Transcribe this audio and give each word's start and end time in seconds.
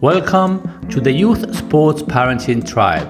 Welcome 0.00 0.88
to 0.90 1.00
the 1.00 1.10
Youth 1.10 1.56
Sports 1.56 2.02
Parenting 2.02 2.64
Tribe. 2.64 3.08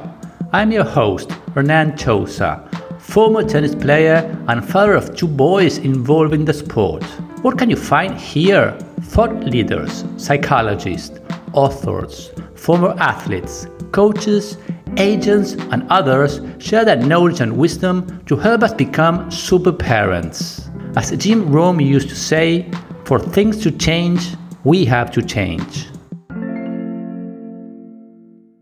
I'm 0.54 0.72
your 0.72 0.85
host, 0.85 1.30
Hernan 1.54 1.92
Chousa, 1.99 2.67
former 2.98 3.46
tennis 3.46 3.75
player 3.75 4.34
and 4.48 4.66
father 4.66 4.95
of 4.95 5.14
two 5.14 5.29
boys 5.29 5.77
involved 5.77 6.32
in 6.32 6.46
the 6.46 6.54
sport. 6.54 7.04
What 7.43 7.59
can 7.59 7.69
you 7.69 7.77
find 7.77 8.16
here? 8.16 8.72
Thought 9.03 9.45
leaders, 9.45 10.06
psychologists, 10.16 11.20
authors, 11.52 12.30
former 12.55 12.95
athletes, 12.98 13.66
coaches, 13.93 14.57
agents, 14.96 15.52
and 15.70 15.86
others 15.91 16.41
share 16.57 16.86
their 16.86 16.96
knowledge 16.96 17.43
and 17.43 17.55
wisdom 17.55 18.25
to 18.25 18.34
help 18.34 18.62
us 18.62 18.73
become 18.73 19.30
super 19.30 19.73
parents. 19.73 20.70
As 20.96 21.11
Jim 21.18 21.52
Rohn 21.52 21.80
used 21.80 22.09
to 22.09 22.16
say, 22.16 22.70
for 23.05 23.18
things 23.18 23.62
to 23.64 23.70
change, 23.70 24.36
we 24.64 24.86
have 24.86 25.11
to 25.11 25.20
change. 25.20 25.89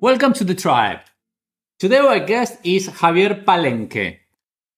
Welcome 0.07 0.35
to 0.35 0.45
the 0.45 0.55
tribe. 0.55 1.01
Today, 1.81 1.99
our 1.99 2.21
guest 2.21 2.59
is 2.63 2.89
Javier 2.89 3.45
Palenque, 3.45 4.19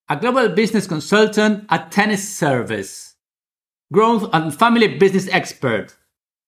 a 0.09 0.17
global 0.17 0.49
business 0.49 0.87
consultant 0.87 1.67
at 1.69 1.93
Tennis 1.93 2.35
Service, 2.35 3.15
growth 3.93 4.31
and 4.33 4.59
family 4.59 4.97
business 4.97 5.29
expert, 5.29 5.95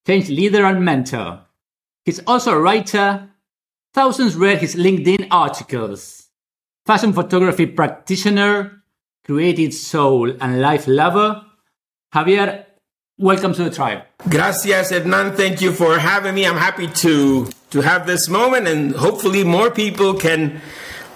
change 0.07 0.31
leader 0.31 0.65
and 0.65 0.83
mentor. 0.83 1.43
He's 2.07 2.21
also 2.27 2.55
a 2.55 2.59
writer. 2.59 3.29
Thousands 3.93 4.35
read 4.35 4.61
his 4.63 4.77
LinkedIn 4.77 5.29
articles. 5.31 6.31
Fashion 6.87 7.13
photography 7.13 7.67
practitioner, 7.67 8.83
creative 9.27 9.75
soul 9.75 10.33
and 10.41 10.63
life 10.63 10.89
lover. 10.89 11.45
Javier, 12.15 12.65
welcome 13.21 13.53
to 13.53 13.65
the 13.65 13.71
tribe. 13.71 14.03
Gracias, 14.29 14.91
Hernan. 14.91 15.37
Thank 15.37 15.61
you 15.61 15.73
for 15.73 15.99
having 15.99 16.35
me. 16.35 16.47
I'm 16.47 16.57
happy 16.57 16.89
to 16.89 17.49
to 17.71 17.81
have 17.83 18.07
this 18.07 18.29
moment, 18.29 18.67
and 18.67 18.93
hopefully, 18.97 19.45
more 19.45 19.71
people 19.71 20.15
can 20.15 20.61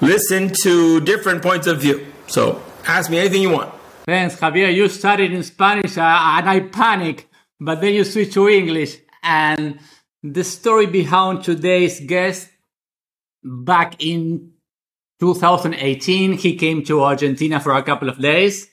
listen 0.00 0.50
to 0.62 1.00
different 1.00 1.42
points 1.42 1.66
of 1.66 1.80
view. 1.80 2.06
So, 2.26 2.62
ask 2.86 3.10
me 3.10 3.18
anything 3.18 3.42
you 3.42 3.50
want. 3.50 3.72
Thanks, 4.06 4.36
Javier. 4.36 4.72
You 4.72 4.88
started 4.88 5.32
in 5.32 5.42
Spanish, 5.42 5.98
uh, 5.98 6.02
and 6.02 6.48
I 6.48 6.60
panic, 6.60 7.28
but 7.58 7.80
then 7.80 7.94
you 7.94 8.04
switch 8.04 8.34
to 8.34 8.48
English. 8.48 8.98
And 9.22 9.80
the 10.22 10.44
story 10.44 10.86
behind 10.86 11.42
today's 11.42 11.98
guest, 12.00 12.50
back 13.42 13.96
in 14.04 14.52
2018, 15.20 16.34
he 16.34 16.56
came 16.56 16.84
to 16.84 17.02
Argentina 17.02 17.58
for 17.58 17.72
a 17.72 17.82
couple 17.82 18.10
of 18.10 18.20
days. 18.20 18.68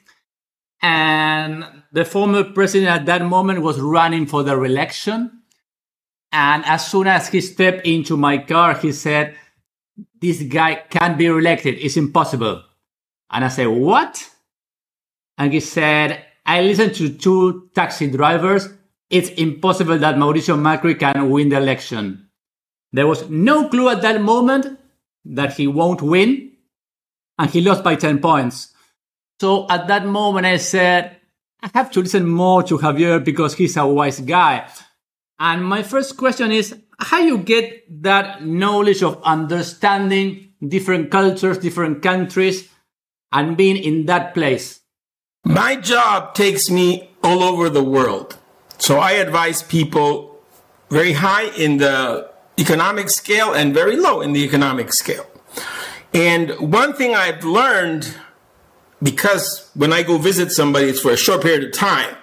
And 0.82 1.81
the 1.92 2.06
former 2.06 2.44
president 2.44 2.90
at 2.90 3.06
that 3.06 3.24
moment 3.24 3.62
was 3.62 3.80
running 3.80 4.26
for 4.26 4.44
the 4.44 4.58
re-election. 4.58 5.42
And 6.32 6.64
as 6.66 6.88
soon 6.88 7.08
as 7.08 7.28
he 7.28 7.42
stepped 7.42 7.86
into 7.86 8.16
my 8.16 8.38
car, 8.38 8.76
he 8.76 8.94
said, 8.94 9.36
This 10.20 10.42
guy 10.44 10.84
can't 10.90 11.18
be 11.18 11.30
reelected. 11.30 11.78
It's 11.80 11.98
impossible. 11.98 12.64
And 13.30 13.44
I 13.44 13.50
said, 13.50 13.68
What? 13.68 14.30
And 15.38 15.52
he 15.52 15.60
said, 15.60 16.24
I 16.46 16.62
listened 16.62 16.96
to 16.96 17.10
two 17.10 17.70
taxi 17.76 18.10
drivers. 18.10 18.70
It's 19.10 19.30
impossible 19.30 19.98
that 20.00 20.16
Mauricio 20.16 20.58
Macri 20.58 20.98
can 20.98 21.30
win 21.30 21.50
the 21.50 21.58
election. 21.58 22.30
There 22.94 23.08
was 23.08 23.30
no 23.30 23.68
clue 23.68 23.90
at 23.90 24.02
that 24.02 24.22
moment 24.22 24.80
that 25.26 25.54
he 25.54 25.68
won't 25.68 26.02
win. 26.02 26.54
And 27.38 27.50
he 27.50 27.62
lost 27.62 27.84
by 27.84 27.96
10 27.96 28.20
points. 28.20 28.74
So 29.40 29.68
at 29.70 29.88
that 29.88 30.06
moment, 30.06 30.46
I 30.46 30.58
said, 30.58 31.21
I 31.64 31.70
have 31.76 31.92
to 31.92 32.02
listen 32.02 32.28
more 32.28 32.64
to 32.64 32.78
Javier 32.80 33.24
because 33.24 33.54
he's 33.54 33.78
a 33.78 33.86
wise 33.86 34.20
guy. 34.20 34.68
And 35.40 35.64
my 35.64 35.84
first 35.84 36.18
question 36.18 36.52
is 36.52 36.76
how 37.00 37.20
you 37.20 37.38
get 37.38 38.04
that 38.04 38.46
knowledge 38.46 39.04
of 39.04 39.22
understanding 39.24 40.54
different 40.68 41.12
cultures, 41.12 41.60
different 41.60 42.02
countries, 42.02 42.68
and 43.32 43.56
being 43.56 43.78
in 43.78 44.06
that 44.08 44.34
place? 44.34 44.82
My 45.46 45.76
job 45.76 46.34
takes 46.34 46.70
me 46.70 47.12
all 47.24 47.44
over 47.44 47.70
the 47.70 47.84
world. 47.84 48.38
So 48.80 48.98
I 48.98 49.12
advise 49.14 49.62
people 49.62 50.40
very 50.90 51.14
high 51.14 51.50
in 51.56 51.78
the 51.78 52.30
economic 52.60 53.10
scale 53.10 53.54
and 53.54 53.74
very 53.74 53.96
low 53.98 54.22
in 54.22 54.34
the 54.34 54.44
economic 54.44 54.94
scale. 54.94 55.26
And 56.14 56.52
one 56.60 56.94
thing 56.94 57.16
I've 57.16 57.44
learned 57.44 58.16
because 59.02 59.70
when 59.74 59.92
I 59.92 60.04
go 60.04 60.18
visit 60.18 60.52
somebody, 60.52 60.88
it's 60.88 61.00
for 61.00 61.12
a 61.12 61.18
short 61.18 61.42
period 61.42 61.64
of 61.64 61.74
time. 61.74 62.16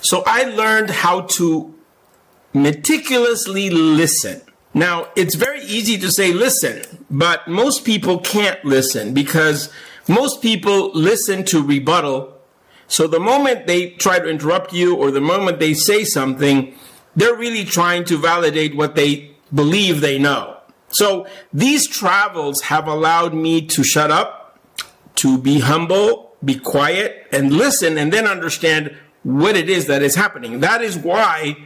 So 0.00 0.22
I 0.26 0.44
learned 0.44 0.90
how 0.90 1.22
to 1.22 1.74
meticulously 2.52 3.70
listen. 3.70 4.42
Now, 4.74 5.08
it's 5.16 5.34
very 5.34 5.62
easy 5.62 5.98
to 5.98 6.10
say 6.10 6.32
listen, 6.32 6.82
but 7.10 7.46
most 7.46 7.84
people 7.84 8.18
can't 8.18 8.64
listen 8.64 9.14
because 9.14 9.70
most 10.08 10.42
people 10.42 10.90
listen 10.92 11.44
to 11.46 11.62
rebuttal. 11.62 12.36
So 12.88 13.06
the 13.06 13.20
moment 13.20 13.66
they 13.66 13.90
try 13.90 14.18
to 14.18 14.28
interrupt 14.28 14.72
you 14.72 14.96
or 14.96 15.10
the 15.10 15.20
moment 15.20 15.60
they 15.60 15.74
say 15.74 16.04
something, 16.04 16.74
they're 17.14 17.36
really 17.36 17.64
trying 17.64 18.04
to 18.04 18.16
validate 18.16 18.74
what 18.74 18.96
they 18.96 19.30
believe 19.54 20.00
they 20.00 20.18
know. 20.18 20.56
So 20.88 21.26
these 21.52 21.86
travels 21.86 22.62
have 22.62 22.86
allowed 22.86 23.34
me 23.34 23.66
to 23.68 23.82
shut 23.82 24.10
up, 24.10 24.41
to 25.16 25.38
be 25.38 25.60
humble, 25.60 26.36
be 26.44 26.54
quiet, 26.54 27.26
and 27.32 27.52
listen, 27.52 27.98
and 27.98 28.12
then 28.12 28.26
understand 28.26 28.96
what 29.22 29.56
it 29.56 29.68
is 29.68 29.86
that 29.86 30.02
is 30.02 30.14
happening. 30.14 30.60
That 30.60 30.82
is 30.82 30.96
why 30.96 31.56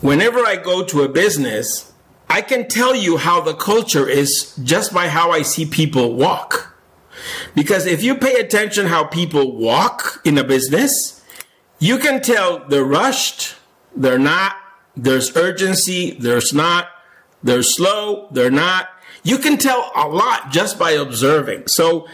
whenever 0.00 0.40
I 0.40 0.56
go 0.56 0.84
to 0.84 1.02
a 1.02 1.08
business, 1.08 1.92
I 2.28 2.42
can 2.42 2.68
tell 2.68 2.94
you 2.94 3.16
how 3.16 3.40
the 3.40 3.54
culture 3.54 4.08
is 4.08 4.54
just 4.62 4.92
by 4.92 5.08
how 5.08 5.30
I 5.30 5.42
see 5.42 5.66
people 5.66 6.14
walk. 6.14 6.76
Because 7.54 7.86
if 7.86 8.02
you 8.02 8.14
pay 8.14 8.34
attention 8.34 8.86
how 8.86 9.04
people 9.04 9.56
walk 9.56 10.20
in 10.24 10.38
a 10.38 10.44
business, 10.44 11.24
you 11.78 11.98
can 11.98 12.22
tell 12.22 12.66
they're 12.68 12.84
rushed, 12.84 13.56
they're 13.94 14.18
not, 14.18 14.54
there's 14.96 15.36
urgency, 15.36 16.12
there's 16.12 16.52
not, 16.52 16.88
they're 17.42 17.62
slow, 17.62 18.28
they're 18.30 18.50
not. 18.50 18.88
You 19.22 19.38
can 19.38 19.58
tell 19.58 19.90
a 19.94 20.08
lot 20.08 20.50
just 20.50 20.78
by 20.78 20.92
observing. 20.92 21.64
So, 21.66 22.06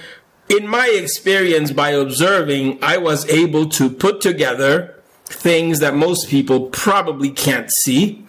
in 0.48 0.68
my 0.68 0.88
experience, 0.88 1.72
by 1.72 1.90
observing, 1.90 2.78
I 2.82 2.98
was 2.98 3.28
able 3.28 3.68
to 3.70 3.90
put 3.90 4.20
together 4.20 5.02
things 5.24 5.80
that 5.80 5.94
most 5.94 6.28
people 6.28 6.68
probably 6.70 7.30
can't 7.30 7.70
see. 7.70 8.24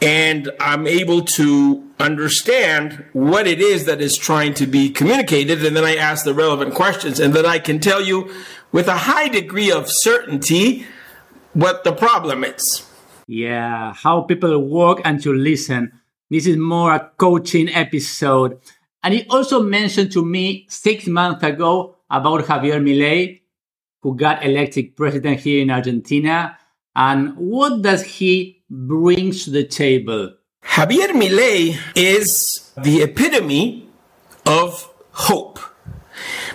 And 0.00 0.50
I'm 0.58 0.86
able 0.86 1.22
to 1.22 1.86
understand 1.98 3.04
what 3.12 3.46
it 3.46 3.60
is 3.60 3.84
that 3.84 4.00
is 4.00 4.16
trying 4.16 4.54
to 4.54 4.66
be 4.66 4.88
communicated. 4.88 5.62
And 5.64 5.76
then 5.76 5.84
I 5.84 5.96
ask 5.96 6.24
the 6.24 6.32
relevant 6.32 6.74
questions. 6.74 7.20
And 7.20 7.34
then 7.34 7.44
I 7.44 7.58
can 7.58 7.78
tell 7.80 8.00
you 8.00 8.32
with 8.72 8.88
a 8.88 8.96
high 8.96 9.28
degree 9.28 9.70
of 9.70 9.90
certainty 9.90 10.86
what 11.52 11.84
the 11.84 11.92
problem 11.92 12.44
is. 12.44 12.86
Yeah, 13.26 13.92
how 13.92 14.22
people 14.22 14.58
work 14.66 15.02
and 15.04 15.22
to 15.22 15.34
listen. 15.34 15.92
This 16.30 16.46
is 16.46 16.56
more 16.56 16.94
a 16.94 17.10
coaching 17.18 17.68
episode. 17.68 18.58
And 19.02 19.14
he 19.14 19.26
also 19.28 19.62
mentioned 19.62 20.12
to 20.12 20.24
me 20.24 20.66
six 20.68 21.06
months 21.06 21.42
ago 21.42 21.96
about 22.10 22.44
Javier 22.44 22.80
Milei 22.82 23.40
who 24.02 24.16
got 24.16 24.44
elected 24.44 24.96
president 24.96 25.40
here 25.40 25.62
in 25.62 25.70
Argentina. 25.70 26.58
And 26.96 27.36
what 27.36 27.82
does 27.82 28.02
he 28.02 28.62
bring 28.68 29.32
to 29.32 29.50
the 29.50 29.64
table? 29.64 30.34
Javier 30.64 31.08
Milei 31.08 31.78
is 31.94 32.72
the 32.76 33.02
epitome 33.02 33.88
of 34.46 34.92
hope 35.12 35.58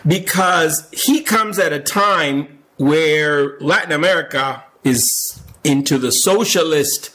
because 0.06 0.90
he 0.92 1.22
comes 1.22 1.58
at 1.60 1.74
a 1.74 1.80
time 1.80 2.60
where 2.78 3.58
Latin 3.60 3.92
America 3.92 4.64
is 4.84 5.42
into 5.64 5.98
the 5.98 6.12
socialist 6.12 7.10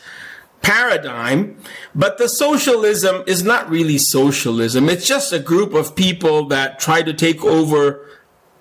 paradigm, 0.62 1.56
but 1.94 2.18
the 2.18 2.28
socialism 2.28 3.22
is 3.26 3.42
not 3.42 3.68
really 3.70 3.98
socialism. 3.98 4.88
It's 4.88 5.06
just 5.06 5.32
a 5.32 5.38
group 5.38 5.74
of 5.74 5.96
people 5.96 6.46
that 6.48 6.78
try 6.78 7.02
to 7.02 7.12
take 7.12 7.42
over 7.44 8.06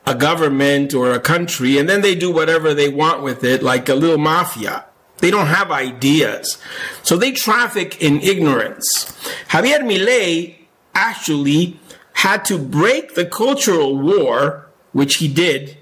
a 0.06 0.16
government 0.16 0.94
or 0.94 1.12
a 1.12 1.20
country 1.20 1.78
and 1.78 1.88
then 1.88 2.02
they 2.02 2.16
do 2.16 2.32
whatever 2.32 2.74
they 2.74 2.90
want 2.90 3.22
with 3.22 3.44
it, 3.44 3.62
like 3.62 3.90
a 3.90 3.96
little 3.96 4.18
mafia. 4.18 4.86
They 5.20 5.32
don't 5.32 5.48
have 5.48 5.72
ideas. 5.72 6.58
So 7.04 7.18
they 7.18 7.32
traffic 7.32 8.02
in 8.02 8.22
ignorance. 8.22 9.06
Javier 9.50 9.82
Milei 9.82 10.56
actually 10.96 11.80
had 12.14 12.44
to 12.46 12.58
break 12.58 13.16
the 13.16 13.26
cultural 13.26 13.98
war, 13.98 14.70
which 14.94 15.18
he 15.18 15.28
did, 15.28 15.78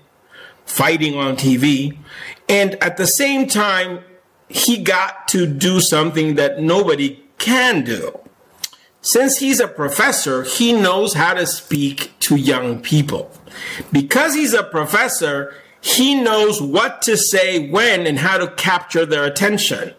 fighting 0.66 1.16
on 1.16 1.36
TV. 1.36 1.98
And 2.50 2.76
at 2.84 2.98
the 2.98 3.08
same 3.08 3.48
time, 3.48 4.00
he 4.50 4.78
got 4.82 5.28
to 5.30 5.46
do 5.46 5.80
something 5.80 6.36
that 6.36 6.60
nobody 6.60 7.22
can 7.38 7.84
do. 7.84 8.20
Since 9.02 9.38
he's 9.38 9.60
a 9.60 9.68
professor, 9.68 10.44
he 10.44 10.74
knows 10.74 11.14
how 11.14 11.34
to 11.34 11.46
speak 11.46 12.12
to 12.20 12.36
young 12.36 12.82
people. 12.82 13.32
Because 13.92 14.34
he's 14.34 14.54
a 14.54 14.64
professor, 14.64 15.54
he 15.80 16.16
knows 16.16 16.62
what 16.62 17.02
to 17.04 17.16
say 17.18 17.70
when 17.70 18.06
and 18.06 18.20
how 18.20 18.38
to 18.38 18.52
capture 18.52 19.06
their 19.06 19.24
attention. 19.24 19.94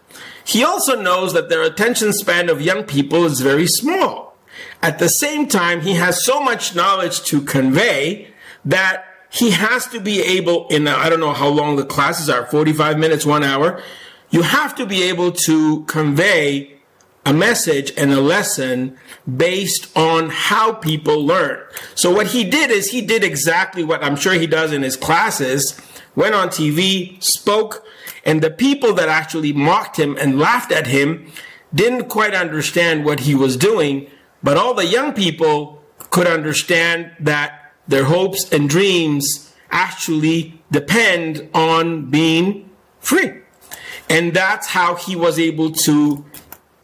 He 0.45 0.65
also 0.65 1.01
knows 1.01 1.33
that 1.35 1.49
their 1.49 1.63
attention 1.63 2.13
span 2.13 2.49
of 2.49 2.61
young 2.61 2.85
people 2.85 3.25
is 3.25 3.41
very 3.41 3.67
small. 3.67 4.37
At 4.83 4.99
the 4.99 5.09
same 5.09 5.47
time, 5.49 5.83
he 5.83 5.95
has 5.95 6.25
so 6.25 6.41
much 6.41 6.75
knowledge 6.75 7.23
to 7.25 7.43
convey 7.43 8.29
that 8.65 9.05
he 9.31 9.51
has 9.51 9.87
to 9.89 10.01
be 10.01 10.21
able 10.21 10.67
in 10.69 10.89
I 10.89 11.09
don't 11.09 11.21
know 11.21 11.33
how 11.33 11.49
long 11.49 11.77
the 11.77 11.85
classes 11.85 12.31
are 12.31 12.47
45 12.47 12.99
minutes 12.99 13.27
1 13.27 13.43
hour 13.45 13.83
you 14.31 14.43
have 14.43 14.75
to 14.77 14.87
be 14.87 15.03
able 15.05 15.33
to 15.33 15.85
convey 15.85 16.79
a 17.25 17.33
message 17.33 17.93
and 17.97 18.13
a 18.13 18.21
lesson 18.21 18.97
based 19.37 19.95
on 19.97 20.31
how 20.31 20.73
people 20.73 21.25
learn. 21.27 21.61
So 21.95 22.11
what 22.11 22.29
he 22.29 22.45
did 22.45 22.71
is 22.71 22.91
he 22.91 23.03
did 23.03 23.23
exactly 23.23 23.85
what 23.85 24.03
I'm 24.03 24.17
sure 24.17 24.33
he 24.33 24.47
does 24.47 24.73
in 24.73 24.83
his 24.83 24.97
classes, 24.97 25.79
went 26.17 26.35
on 26.35 26.49
TV, 26.49 27.23
spoke, 27.23 27.85
and 28.25 28.43
the 28.43 28.51
people 28.51 28.95
that 28.95 29.09
actually 29.09 29.53
mocked 29.53 29.99
him 29.99 30.17
and 30.19 30.39
laughed 30.39 30.73
at 30.73 30.87
him 30.87 31.31
didn't 31.75 32.09
quite 32.09 32.35
understand 32.35 33.05
what 33.05 33.21
he 33.21 33.35
was 33.35 33.57
doing, 33.57 34.11
but 34.43 34.57
all 34.57 34.73
the 34.73 34.87
young 34.87 35.13
people 35.13 35.83
could 36.11 36.27
understand 36.27 37.11
that 37.21 37.73
their 37.87 38.05
hopes 38.05 38.51
and 38.53 38.71
dreams 38.71 39.55
actually 39.71 40.63
depend 40.71 41.49
on 41.53 42.11
being 42.11 42.71
free. 43.01 43.38
And 44.11 44.33
that's 44.33 44.67
how 44.69 44.95
he 44.95 45.17
was 45.17 45.39
able 45.39 45.73
to 45.73 46.25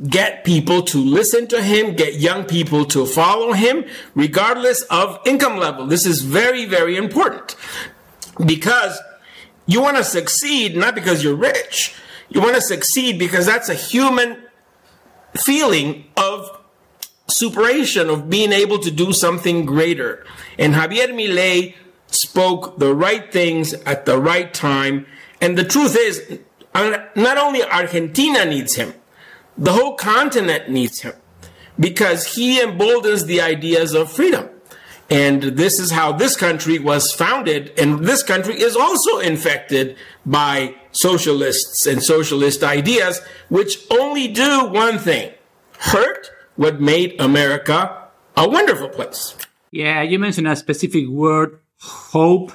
get 0.09 0.45
people 0.45 0.83
to 0.83 0.99
listen 0.99 1.47
to 1.49 1.63
him, 1.63 1.95
get 1.95 2.15
young 2.15 2.45
people 2.45 2.85
to 2.87 3.07
follow 3.07 3.53
him, 3.53 3.85
regardless 4.15 4.83
of 4.83 5.19
income 5.25 5.57
level. 5.57 5.87
This 5.87 6.05
is 6.05 6.21
very, 6.23 6.65
very 6.65 6.97
important 6.97 7.57
because 8.45 9.01
you 9.67 9.81
want 9.81 9.97
to 9.97 10.05
succeed 10.05 10.77
not 10.77 10.95
because 10.95 11.23
you're 11.23 11.37
rich. 11.37 11.95
You 12.29 12.41
want 12.41 12.57
to 12.57 12.61
succeed 12.61 13.19
because 13.19 13.47
that's 13.47 13.69
a 13.69 13.75
human 13.75 14.43
feeling 15.37 16.07
of 16.17 16.61
superation, 17.29 18.11
of 18.11 18.29
being 18.29 18.53
able 18.53 18.79
to 18.81 18.91
do 18.91 19.13
something 19.13 19.65
greater. 19.65 20.25
And 20.59 20.75
Javier 20.75 21.09
Milei 21.09 21.75
spoke 22.07 22.79
the 22.79 22.95
right 22.95 23.33
things 23.33 23.73
at 23.73 24.05
the 24.07 24.21
right 24.21 24.53
time. 24.53 25.07
And 25.41 25.57
the 25.59 25.65
truth 25.65 25.97
is, 25.99 26.41
not 26.75 27.39
only 27.39 27.63
Argentina 27.63 28.45
needs 28.45 28.75
him, 28.75 28.95
the 29.57 29.73
whole 29.73 29.95
continent 29.95 30.69
needs 30.69 31.01
him 31.01 31.15
because 31.79 32.35
he 32.35 32.61
emboldens 32.61 33.27
the 33.27 33.41
ideas 33.41 33.95
of 33.95 34.11
freedom. 34.11 34.49
And 35.11 35.43
this 35.43 35.79
is 35.79 35.91
how 35.91 36.13
this 36.13 36.35
country 36.37 36.79
was 36.79 37.13
founded. 37.13 37.73
And 37.79 38.01
this 38.01 38.23
country 38.23 38.61
is 38.61 38.75
also 38.75 39.19
infected 39.19 39.97
by 40.25 40.75
socialists 40.93 41.87
and 41.87 42.03
socialist 42.03 42.65
ideas, 42.65 43.21
which 43.49 43.79
only 43.91 44.29
do 44.29 44.65
one 44.65 44.99
thing 44.99 45.33
hurt 45.79 46.31
what 46.57 46.81
made 46.81 47.21
America 47.21 48.09
a 48.37 48.49
wonderful 48.49 48.89
place. 48.89 49.37
Yeah, 49.71 50.03
you 50.03 50.19
mentioned 50.19 50.49
a 50.49 50.57
specific 50.57 51.07
word, 51.09 51.61
hope. 51.81 52.53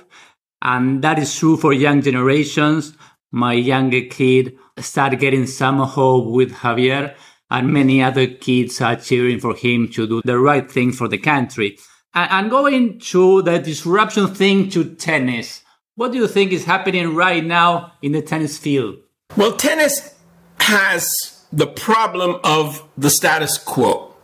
And 0.62 1.02
that 1.04 1.20
is 1.20 1.34
true 1.38 1.56
for 1.56 1.72
young 1.72 2.02
generations 2.02 2.94
my 3.32 3.54
younger 3.54 4.02
kid 4.02 4.58
started 4.78 5.20
getting 5.20 5.46
some 5.46 5.80
hope 5.80 6.28
with 6.28 6.52
Javier, 6.52 7.16
and 7.52 7.74
many 7.74 8.02
other 8.02 8.28
kids 8.28 8.80
are 8.82 8.96
cheering 8.96 9.40
for 9.40 9.56
him 9.56 9.88
to 9.90 10.08
do 10.08 10.22
the 10.24 10.40
right 10.40 10.72
thing 10.72 10.92
for 10.92 11.08
the 11.08 11.18
country. 11.18 11.78
And 12.14 12.50
going 12.50 13.00
to 13.00 13.42
the 13.42 13.60
disruption 13.60 14.28
thing 14.34 14.70
to 14.72 14.96
tennis, 14.96 15.64
what 15.96 16.12
do 16.12 16.18
you 16.18 16.28
think 16.28 16.52
is 16.52 16.66
happening 16.66 17.16
right 17.16 17.44
now 17.44 17.94
in 18.02 18.14
the 18.14 18.22
tennis 18.22 18.58
field? 18.58 18.98
Well, 19.36 19.56
tennis 19.56 20.16
has 20.60 21.46
the 21.52 21.68
problem 21.68 22.40
of 22.44 22.88
the 22.98 23.10
status 23.10 23.58
quo. 23.58 24.16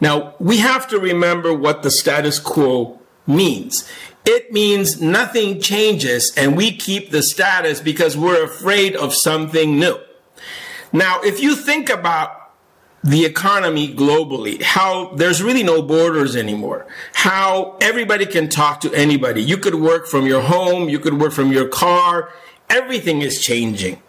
Now, 0.00 0.34
we 0.40 0.58
have 0.58 0.88
to 0.88 0.98
remember 0.98 1.54
what 1.54 1.82
the 1.82 1.90
status 1.90 2.40
quo 2.40 3.00
means. 3.26 3.88
It 4.24 4.52
means 4.52 5.00
nothing 5.00 5.60
changes 5.60 6.32
and 6.36 6.56
we 6.56 6.76
keep 6.76 7.10
the 7.10 7.22
status 7.22 7.80
because 7.80 8.16
we're 8.16 8.44
afraid 8.44 8.94
of 8.94 9.14
something 9.14 9.78
new. 9.78 9.98
Now, 10.92 11.20
if 11.22 11.40
you 11.40 11.56
think 11.56 11.88
about 11.88 12.42
the 13.02 13.24
economy 13.24 13.92
globally, 13.92 14.62
how 14.62 15.12
there's 15.16 15.42
really 15.42 15.64
no 15.64 15.82
borders 15.82 16.36
anymore, 16.36 16.86
how 17.14 17.76
everybody 17.80 18.26
can 18.26 18.48
talk 18.48 18.80
to 18.82 18.94
anybody. 18.94 19.42
You 19.42 19.56
could 19.56 19.74
work 19.74 20.06
from 20.06 20.26
your 20.26 20.42
home, 20.42 20.88
you 20.88 21.00
could 21.00 21.18
work 21.18 21.32
from 21.32 21.50
your 21.50 21.66
car, 21.66 22.32
everything 22.70 23.22
is 23.22 23.40
changing. 23.40 24.00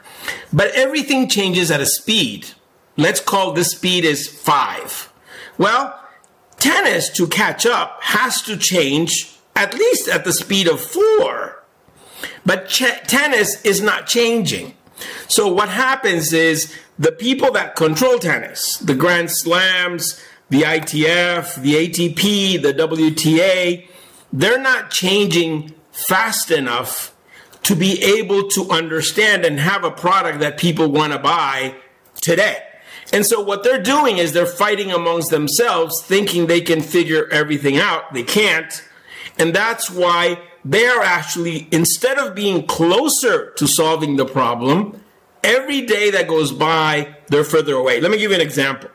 But 0.51 0.71
everything 0.75 1.27
changes 1.27 1.71
at 1.71 1.81
a 1.81 1.85
speed. 1.87 2.49
Let's 2.95 3.19
call 3.19 3.53
this 3.53 3.71
speed 3.71 4.05
is 4.05 4.27
five. 4.27 5.11
Well, 5.57 5.99
tennis 6.59 7.09
to 7.11 7.27
catch 7.27 7.65
up 7.65 7.97
has 8.03 8.41
to 8.43 8.55
change 8.57 9.32
at 9.55 9.73
least 9.73 10.07
at 10.07 10.23
the 10.23 10.33
speed 10.33 10.67
of 10.67 10.81
four. 10.81 11.63
But 12.45 12.67
ch- 12.67 13.01
tennis 13.07 13.63
is 13.63 13.81
not 13.81 14.07
changing. 14.07 14.75
So 15.27 15.51
what 15.51 15.69
happens 15.69 16.33
is 16.33 16.73
the 16.97 17.11
people 17.11 17.51
that 17.51 17.75
control 17.75 18.19
tennis, 18.19 18.77
the 18.77 18.95
Grand 18.95 19.31
Slams, 19.31 20.21
the 20.49 20.61
ITF, 20.61 21.61
the 21.61 21.73
ATP, 21.73 22.61
the 22.61 22.73
WTA, 22.73 23.87
they're 24.31 24.59
not 24.59 24.91
changing 24.91 25.73
fast 25.91 26.51
enough 26.51 27.15
to 27.63 27.75
be 27.75 28.01
able 28.03 28.47
to 28.49 28.69
understand 28.69 29.45
and 29.45 29.59
have 29.59 29.83
a 29.83 29.91
product 29.91 30.39
that 30.39 30.57
people 30.57 30.91
want 30.91 31.13
to 31.13 31.19
buy 31.19 31.75
today. 32.21 32.57
And 33.13 33.25
so 33.25 33.41
what 33.41 33.63
they're 33.63 33.81
doing 33.81 34.17
is 34.17 34.33
they're 34.33 34.45
fighting 34.45 34.91
amongst 34.91 35.29
themselves, 35.29 36.01
thinking 36.01 36.47
they 36.47 36.61
can 36.61 36.81
figure 36.81 37.27
everything 37.29 37.77
out. 37.77 38.13
They 38.13 38.23
can't. 38.23 38.83
And 39.37 39.53
that's 39.53 39.89
why 39.89 40.39
they 40.63 40.85
are 40.85 41.01
actually, 41.01 41.67
instead 41.71 42.17
of 42.17 42.35
being 42.35 42.65
closer 42.65 43.51
to 43.51 43.67
solving 43.67 44.15
the 44.15 44.25
problem, 44.25 45.01
every 45.43 45.81
day 45.81 46.11
that 46.11 46.27
goes 46.27 46.51
by, 46.51 47.15
they're 47.27 47.43
further 47.43 47.75
away. 47.75 47.99
Let 47.99 48.11
me 48.11 48.17
give 48.17 48.31
you 48.31 48.35
an 48.35 48.41
example. 48.41 48.89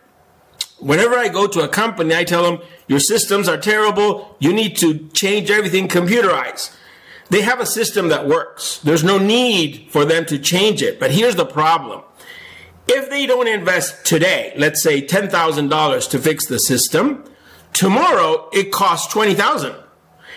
Whenever 0.79 1.17
I 1.17 1.29
go 1.29 1.47
to 1.47 1.61
a 1.61 1.69
company, 1.69 2.15
I 2.15 2.25
tell 2.25 2.45
them, 2.45 2.61
your 2.87 3.01
systems 3.01 3.49
are 3.49 3.59
terrible. 3.59 4.37
You 4.39 4.53
need 4.53 4.77
to 4.79 5.09
change 5.09 5.51
everything 5.51 5.89
computerized. 5.89 6.75
They 7.31 7.43
have 7.43 7.61
a 7.61 7.67
system 7.67 8.09
that 8.09 8.27
works. 8.27 8.79
There's 8.79 9.05
no 9.05 9.19
need 9.19 9.89
for 9.91 10.05
them 10.05 10.25
to 10.27 10.39
change 10.39 10.83
it. 10.83 10.99
But 10.99 11.11
here's 11.11 11.37
the 11.37 11.45
problem. 11.45 12.03
If 12.87 13.11
they 13.11 13.27
don't 13.27 13.49
invest 13.49 14.07
today, 14.07 14.55
let's 14.57 14.83
say 14.83 15.03
$10,000 15.03 16.11
to 16.11 16.19
fix 16.19 16.47
the 16.47 16.59
system, 16.59 17.25
tomorrow 17.75 18.49
it 18.53 18.73
costs 18.73 19.13
20,000. 19.13 19.75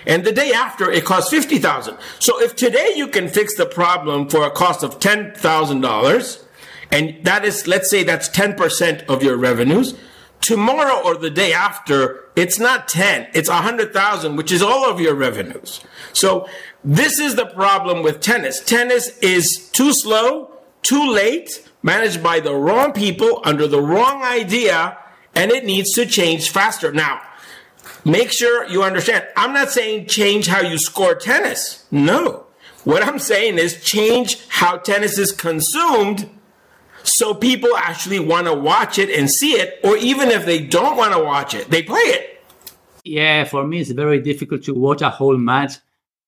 And 0.06 0.24
the 0.24 0.32
day 0.32 0.52
after, 0.52 0.90
it 0.90 1.06
costs 1.06 1.32
50000 1.32 1.98
So 2.20 2.42
if 2.42 2.56
today 2.56 2.94
you 2.96 3.08
can 3.08 3.28
fix 3.28 3.56
the 3.56 3.66
problem 3.66 4.30
for 4.30 4.46
a 4.46 4.52
cost 4.52 4.84
of 4.84 5.00
$10,000, 5.00 6.44
and 6.92 7.24
that 7.24 7.46
is, 7.46 7.68
let's 7.68 7.90
say 7.90 8.04
that's 8.04 8.30
10% 8.30 9.06
of 9.06 9.24
your 9.24 9.38
revenues, 9.38 9.96
tomorrow 10.42 11.02
or 11.04 11.16
the 11.16 11.30
day 11.30 11.54
after, 11.54 12.26
it's 12.36 12.60
not 12.60 12.88
10, 12.88 13.30
it's 13.34 13.50
100,000, 13.50 14.36
which 14.36 14.52
is 14.52 14.62
all 14.62 14.90
of 14.90 15.00
your 15.00 15.14
revenues. 15.14 15.82
So 16.14 16.48
this 16.84 17.20
is 17.20 17.36
the 17.36 17.46
problem 17.46 18.04
with 18.04 18.20
tennis. 18.22 18.60
Tennis 18.64 19.18
is 19.20 19.70
too 19.70 19.94
slow, 19.94 20.52
too 20.82 21.12
late, 21.12 21.68
managed 21.84 22.22
by 22.22 22.40
the 22.40 22.56
wrong 22.56 22.92
people 22.92 23.42
under 23.46 23.68
the 23.68 23.82
wrong 23.82 24.24
idea, 24.24 24.98
and 25.34 25.52
it 25.52 25.64
needs 25.64 25.94
to 25.94 26.06
change 26.06 26.50
faster. 26.50 26.92
Now, 26.92 27.22
Make 28.04 28.32
sure 28.32 28.68
you 28.68 28.84
understand. 28.84 29.28
I'm 29.38 29.54
not 29.54 29.70
saying 29.70 30.08
change 30.08 30.48
how 30.48 30.62
you 30.62 30.78
score 30.78 31.16
tennis. 31.16 31.86
No. 31.92 32.48
What 32.84 33.04
I'm 33.04 33.20
saying 33.20 33.60
is 33.60 33.84
change 33.84 34.48
how 34.50 34.78
tennis 34.78 35.18
is 35.18 35.32
consumed 35.32 36.30
so 37.04 37.34
people 37.34 37.70
actually 37.78 38.20
want 38.20 38.48
to 38.48 38.54
watch 38.54 39.00
it 39.00 39.10
and 39.10 39.30
see 39.30 39.54
it, 39.54 39.80
or 39.84 39.98
even 39.98 40.30
if 40.30 40.46
they 40.46 40.66
don't 40.66 40.98
want 40.98 41.14
to 41.14 41.20
watch 41.24 41.54
it, 41.54 41.70
they 41.70 41.84
play 41.84 42.00
it. 42.00 42.44
Yeah, 43.04 43.44
for 43.46 43.66
me, 43.66 43.80
it's 43.80 43.92
very 43.92 44.20
difficult 44.20 44.64
to 44.66 44.74
watch 44.74 45.02
a 45.02 45.10
whole 45.10 45.38
match. 45.38 45.74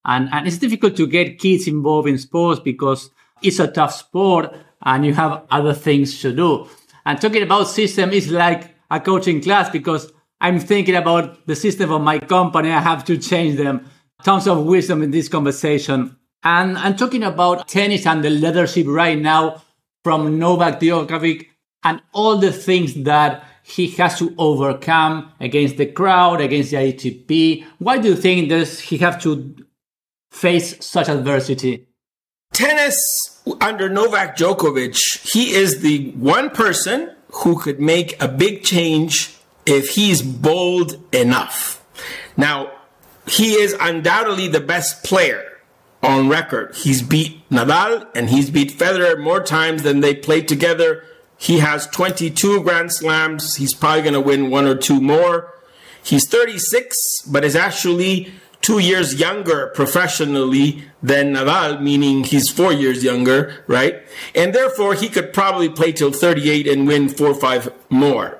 And, 0.05 0.29
and 0.31 0.47
it's 0.47 0.57
difficult 0.57 0.97
to 0.97 1.07
get 1.07 1.39
kids 1.39 1.67
involved 1.67 2.09
in 2.09 2.17
sports 2.17 2.59
because 2.59 3.09
it's 3.41 3.59
a 3.59 3.67
tough 3.67 3.93
sport 3.93 4.53
and 4.81 5.05
you 5.05 5.13
have 5.13 5.43
other 5.49 5.73
things 5.73 6.19
to 6.21 6.33
do. 6.33 6.67
And 7.05 7.19
talking 7.21 7.43
about 7.43 7.65
system 7.65 8.11
is 8.11 8.31
like 8.31 8.75
a 8.89 8.99
coaching 8.99 9.41
class 9.41 9.69
because 9.69 10.11
I'm 10.43 10.59
thinking 10.59 10.95
about 10.95 11.47
the 11.47 11.55
system 11.55 11.89
of 11.89 12.01
my 12.01 12.19
company. 12.19 12.69
I 12.69 12.81
have 12.81 13.05
to 13.05 13.17
change 13.17 13.57
them. 13.57 13.89
Tons 14.25 14.45
of 14.45 14.65
wisdom 14.65 15.01
in 15.01 15.09
this 15.09 15.29
conversation. 15.29 16.17
And 16.43 16.77
I'm 16.77 16.97
talking 16.97 17.23
about 17.23 17.69
tennis 17.69 18.05
and 18.05 18.21
the 18.21 18.29
leadership 18.29 18.85
right 18.87 19.17
now 19.17 19.63
from 20.03 20.37
Novak 20.37 20.81
Djokovic 20.81 21.47
and 21.85 22.01
all 22.11 22.37
the 22.37 22.51
things 22.51 22.93
that 23.05 23.45
he 23.63 23.87
has 23.91 24.19
to 24.19 24.35
overcome 24.37 25.31
against 25.39 25.77
the 25.77 25.85
crowd, 25.85 26.41
against 26.41 26.71
the 26.71 26.77
ATP. 26.77 27.65
Why 27.77 27.97
do 27.99 28.09
you 28.09 28.15
think 28.15 28.49
does 28.49 28.81
he 28.81 28.97
have 28.97 29.21
to 29.21 29.55
face 30.29 30.85
such 30.85 31.07
adversity? 31.07 31.87
Tennis 32.51 33.41
under 33.61 33.87
Novak 33.87 34.35
Djokovic, 34.35 35.31
he 35.31 35.53
is 35.53 35.79
the 35.79 36.11
one 36.11 36.49
person 36.49 37.15
who 37.31 37.57
could 37.57 37.79
make 37.79 38.21
a 38.21 38.27
big 38.27 38.63
change 38.63 39.37
if 39.65 39.89
he's 39.91 40.21
bold 40.21 40.99
enough. 41.13 41.83
Now, 42.35 42.71
he 43.27 43.53
is 43.53 43.75
undoubtedly 43.79 44.47
the 44.47 44.59
best 44.59 45.03
player 45.03 45.61
on 46.01 46.27
record. 46.27 46.75
He's 46.75 47.01
beat 47.01 47.47
Nadal 47.49 48.07
and 48.13 48.29
he's 48.29 48.49
beat 48.49 48.77
Federer 48.77 49.21
more 49.21 49.41
times 49.41 49.83
than 49.83 50.01
they 50.01 50.13
played 50.13 50.47
together. 50.47 51.03
He 51.37 51.59
has 51.59 51.87
22 51.87 52.63
Grand 52.63 52.91
Slams. 52.91 53.55
He's 53.55 53.73
probably 53.73 54.01
going 54.01 54.13
to 54.13 54.21
win 54.21 54.49
one 54.49 54.65
or 54.65 54.75
two 54.75 54.99
more. 54.99 55.53
He's 56.03 56.27
36, 56.27 57.23
but 57.31 57.45
is 57.45 57.55
actually 57.55 58.33
two 58.61 58.79
years 58.79 59.15
younger 59.19 59.67
professionally 59.67 60.83
than 61.01 61.33
Nadal, 61.33 61.81
meaning 61.81 62.23
he's 62.23 62.49
four 62.49 62.73
years 62.73 63.03
younger, 63.03 63.63
right? 63.67 64.01
And 64.35 64.53
therefore, 64.53 64.95
he 64.95 65.09
could 65.09 65.33
probably 65.33 65.69
play 65.69 65.91
till 65.91 66.11
38 66.11 66.67
and 66.67 66.87
win 66.87 67.09
four 67.09 67.27
or 67.27 67.35
five 67.35 67.71
more. 67.89 68.39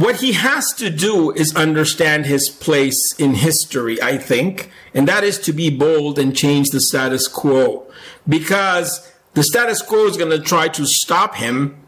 What 0.00 0.20
he 0.20 0.32
has 0.32 0.72
to 0.78 0.88
do 0.88 1.30
is 1.30 1.54
understand 1.54 2.24
his 2.24 2.48
place 2.48 3.12
in 3.20 3.34
history, 3.34 4.00
I 4.00 4.16
think, 4.16 4.70
and 4.94 5.06
that 5.06 5.24
is 5.24 5.38
to 5.40 5.52
be 5.52 5.68
bold 5.68 6.18
and 6.18 6.34
change 6.34 6.70
the 6.70 6.80
status 6.80 7.28
quo. 7.28 7.86
Because 8.26 9.12
the 9.34 9.42
status 9.42 9.82
quo 9.82 10.06
is 10.06 10.16
going 10.16 10.30
to 10.30 10.40
try 10.40 10.68
to 10.68 10.86
stop 10.86 11.34
him 11.34 11.86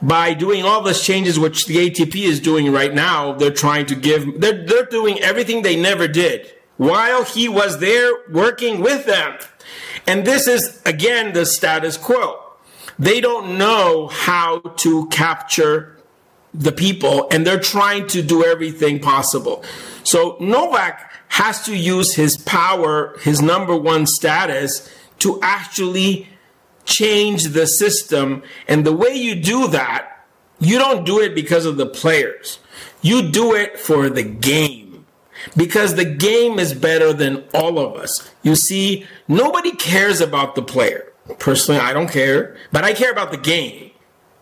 by 0.00 0.34
doing 0.34 0.62
all 0.62 0.82
those 0.82 1.04
changes 1.04 1.36
which 1.36 1.66
the 1.66 1.90
ATP 1.90 2.14
is 2.14 2.38
doing 2.38 2.70
right 2.70 2.94
now. 2.94 3.32
They're 3.32 3.50
trying 3.50 3.86
to 3.86 3.96
give, 3.96 4.40
they're, 4.40 4.64
they're 4.64 4.86
doing 4.86 5.18
everything 5.18 5.62
they 5.62 5.74
never 5.74 6.06
did 6.06 6.54
while 6.76 7.24
he 7.24 7.48
was 7.48 7.80
there 7.80 8.12
working 8.30 8.80
with 8.80 9.04
them. 9.04 9.36
And 10.06 10.24
this 10.24 10.46
is, 10.46 10.80
again, 10.86 11.32
the 11.32 11.44
status 11.44 11.96
quo. 11.96 12.38
They 13.00 13.20
don't 13.20 13.58
know 13.58 14.06
how 14.06 14.60
to 14.60 15.08
capture 15.08 15.97
the 16.54 16.72
people 16.72 17.28
and 17.30 17.46
they're 17.46 17.60
trying 17.60 18.06
to 18.08 18.22
do 18.22 18.44
everything 18.44 19.00
possible. 19.00 19.62
So 20.02 20.36
Novak 20.40 21.12
has 21.28 21.62
to 21.64 21.76
use 21.76 22.14
his 22.14 22.36
power, 22.38 23.16
his 23.20 23.42
number 23.42 23.76
one 23.76 24.06
status 24.06 24.90
to 25.20 25.38
actually 25.42 26.28
change 26.84 27.44
the 27.48 27.66
system. 27.66 28.42
And 28.66 28.86
the 28.86 28.96
way 28.96 29.14
you 29.14 29.34
do 29.34 29.68
that, 29.68 30.24
you 30.58 30.78
don't 30.78 31.04
do 31.04 31.20
it 31.20 31.34
because 31.34 31.66
of 31.66 31.76
the 31.76 31.86
players. 31.86 32.58
You 33.02 33.30
do 33.30 33.54
it 33.54 33.78
for 33.78 34.08
the 34.08 34.22
game. 34.22 35.06
Because 35.56 35.94
the 35.94 36.04
game 36.04 36.58
is 36.58 36.74
better 36.74 37.12
than 37.12 37.44
all 37.54 37.78
of 37.78 37.94
us. 37.96 38.28
You 38.42 38.56
see, 38.56 39.06
nobody 39.28 39.70
cares 39.70 40.20
about 40.20 40.56
the 40.56 40.62
player. 40.62 41.12
Personally, 41.38 41.80
I 41.80 41.92
don't 41.92 42.10
care, 42.10 42.56
but 42.72 42.84
I 42.84 42.92
care 42.92 43.12
about 43.12 43.30
the 43.30 43.36
game 43.36 43.87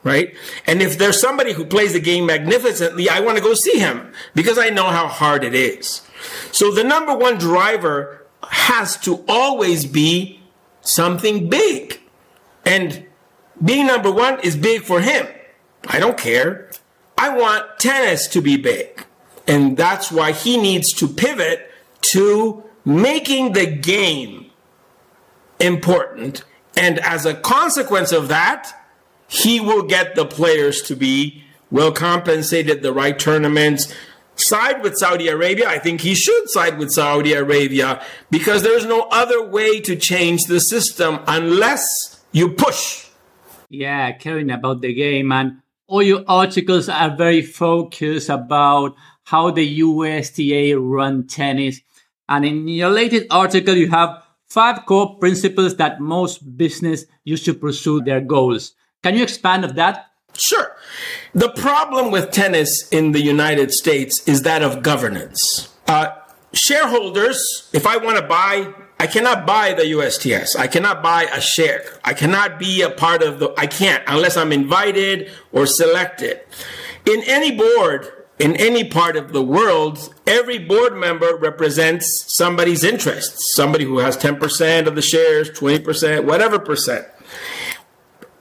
right? 0.06 0.36
And 0.68 0.80
if 0.80 0.96
there's 0.96 1.20
somebody 1.20 1.52
who 1.52 1.64
plays 1.64 1.92
the 1.92 2.00
game 2.00 2.26
magnificently, 2.26 3.08
I 3.08 3.18
want 3.18 3.38
to 3.38 3.42
go 3.42 3.54
see 3.54 3.80
him 3.80 4.12
because 4.36 4.56
I 4.56 4.70
know 4.70 4.86
how 4.86 5.08
hard 5.08 5.42
it 5.42 5.52
is. 5.52 6.02
So 6.52 6.70
the 6.70 6.84
number 6.84 7.14
one 7.14 7.38
driver 7.38 8.24
has 8.48 8.96
to 8.98 9.24
always 9.26 9.84
be 9.84 10.40
something 10.80 11.50
big. 11.50 12.00
And 12.64 13.04
being 13.62 13.88
number 13.88 14.12
one 14.12 14.38
is 14.40 14.56
big 14.56 14.82
for 14.82 15.00
him. 15.00 15.26
I 15.88 15.98
don't 15.98 16.16
care. 16.16 16.70
I 17.18 17.36
want 17.36 17.80
tennis 17.80 18.28
to 18.28 18.40
be 18.40 18.56
big. 18.56 19.04
And 19.48 19.76
that's 19.76 20.12
why 20.12 20.30
he 20.30 20.56
needs 20.56 20.92
to 20.94 21.08
pivot 21.08 21.68
to 22.12 22.62
making 22.84 23.54
the 23.54 23.66
game 23.66 24.52
important. 25.58 26.44
And 26.76 27.00
as 27.00 27.26
a 27.26 27.34
consequence 27.34 28.12
of 28.12 28.28
that, 28.28 28.72
he 29.28 29.60
will 29.60 29.82
get 29.82 30.14
the 30.14 30.24
players 30.24 30.82
to 30.82 30.96
be 30.96 31.44
well 31.70 31.92
compensated, 31.92 32.82
the 32.82 32.92
right 32.92 33.18
tournaments. 33.18 33.92
Side 34.36 34.82
with 34.82 34.96
Saudi 34.96 35.28
Arabia. 35.28 35.68
I 35.68 35.78
think 35.78 36.02
he 36.02 36.14
should 36.14 36.50
side 36.50 36.78
with 36.78 36.90
Saudi 36.90 37.32
Arabia 37.32 38.04
because 38.30 38.62
there's 38.62 38.84
no 38.84 39.08
other 39.10 39.46
way 39.46 39.80
to 39.80 39.96
change 39.96 40.44
the 40.44 40.60
system 40.60 41.20
unless 41.26 42.22
you 42.32 42.50
push. 42.50 43.06
Yeah, 43.70 44.12
caring 44.12 44.50
about 44.50 44.82
the 44.82 44.92
game 44.92 45.32
and 45.32 45.62
all 45.86 46.02
your 46.02 46.24
articles 46.28 46.88
are 46.88 47.16
very 47.16 47.42
focused 47.42 48.28
about 48.28 48.94
how 49.24 49.50
the 49.50 49.64
USTA 49.64 50.78
run 50.78 51.26
tennis. 51.26 51.80
And 52.28 52.44
in 52.44 52.68
your 52.68 52.90
latest 52.90 53.26
article, 53.30 53.74
you 53.74 53.90
have 53.90 54.22
five 54.48 54.84
core 54.86 55.16
principles 55.18 55.76
that 55.76 56.00
most 56.00 56.56
business 56.56 57.06
use 57.24 57.44
to 57.44 57.54
pursue 57.54 58.00
their 58.02 58.20
goals. 58.20 58.74
Can 59.06 59.14
you 59.14 59.22
expand 59.22 59.64
of 59.64 59.76
that? 59.76 60.10
Sure. 60.36 60.74
The 61.32 61.50
problem 61.50 62.10
with 62.10 62.32
tennis 62.32 62.88
in 62.88 63.12
the 63.12 63.20
United 63.20 63.72
States 63.72 64.26
is 64.26 64.42
that 64.42 64.62
of 64.62 64.82
governance. 64.82 65.72
Uh, 65.86 66.08
shareholders, 66.52 67.70
if 67.72 67.86
I 67.86 67.98
want 67.98 68.16
to 68.18 68.26
buy, 68.26 68.74
I 68.98 69.06
cannot 69.06 69.46
buy 69.46 69.74
the 69.74 69.84
USTA. 69.84 70.58
I 70.58 70.66
cannot 70.66 71.04
buy 71.04 71.28
a 71.32 71.40
share. 71.40 71.84
I 72.02 72.14
cannot 72.14 72.58
be 72.58 72.82
a 72.82 72.90
part 72.90 73.22
of 73.22 73.38
the, 73.38 73.54
I 73.56 73.68
can't 73.68 74.02
unless 74.08 74.36
I'm 74.36 74.50
invited 74.50 75.30
or 75.52 75.66
selected. 75.66 76.40
In 77.04 77.22
any 77.28 77.56
board, 77.56 78.10
in 78.40 78.56
any 78.56 78.82
part 78.82 79.16
of 79.16 79.32
the 79.32 79.42
world, 79.42 80.12
every 80.26 80.58
board 80.58 80.96
member 80.96 81.36
represents 81.36 82.24
somebody's 82.36 82.82
interests. 82.82 83.54
Somebody 83.54 83.84
who 83.84 83.98
has 83.98 84.16
10% 84.16 84.88
of 84.88 84.96
the 84.96 85.02
shares, 85.02 85.48
20%, 85.50 86.24
whatever 86.24 86.58
percent. 86.58 87.06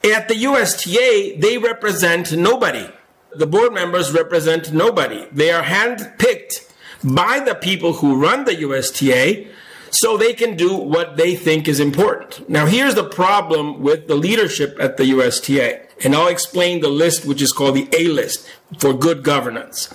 At 0.05 0.27
the 0.27 0.35
USTA, 0.35 1.41
they 1.41 1.57
represent 1.57 2.31
nobody. 2.31 2.87
The 3.33 3.47
board 3.47 3.73
members 3.73 4.11
represent 4.11 4.71
nobody. 4.71 5.25
They 5.31 5.51
are 5.51 5.63
handpicked 5.63 6.71
by 7.03 7.39
the 7.39 7.55
people 7.55 7.93
who 7.93 8.21
run 8.21 8.45
the 8.45 8.55
USTA 8.55 9.47
so 9.89 10.15
they 10.15 10.33
can 10.33 10.55
do 10.55 10.75
what 10.75 11.17
they 11.17 11.35
think 11.35 11.67
is 11.67 11.79
important. 11.79 12.47
Now, 12.47 12.67
here's 12.67 12.93
the 12.93 13.09
problem 13.09 13.81
with 13.81 14.07
the 14.07 14.15
leadership 14.15 14.77
at 14.79 14.97
the 14.97 15.05
USTA, 15.05 15.81
and 16.03 16.13
I'll 16.13 16.27
explain 16.27 16.81
the 16.81 16.89
list, 16.89 17.25
which 17.25 17.41
is 17.41 17.51
called 17.51 17.75
the 17.75 17.89
A 17.97 18.07
list 18.07 18.47
for 18.77 18.93
good 18.93 19.23
governance. 19.23 19.91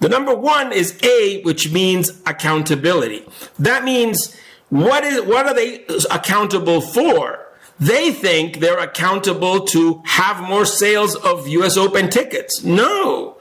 The 0.00 0.08
number 0.08 0.34
one 0.34 0.72
is 0.72 0.98
A, 1.04 1.40
which 1.42 1.70
means 1.70 2.10
accountability. 2.26 3.24
That 3.60 3.84
means 3.84 4.36
what 4.70 5.04
is 5.04 5.22
what 5.22 5.46
are 5.46 5.54
they 5.54 5.84
accountable 6.10 6.80
for? 6.80 7.41
They 7.82 8.12
think 8.12 8.60
they're 8.60 8.78
accountable 8.78 9.64
to 9.66 10.02
have 10.04 10.40
more 10.40 10.64
sales 10.64 11.16
of 11.16 11.48
US 11.48 11.76
Open 11.76 12.10
tickets. 12.10 12.62
No. 12.62 13.38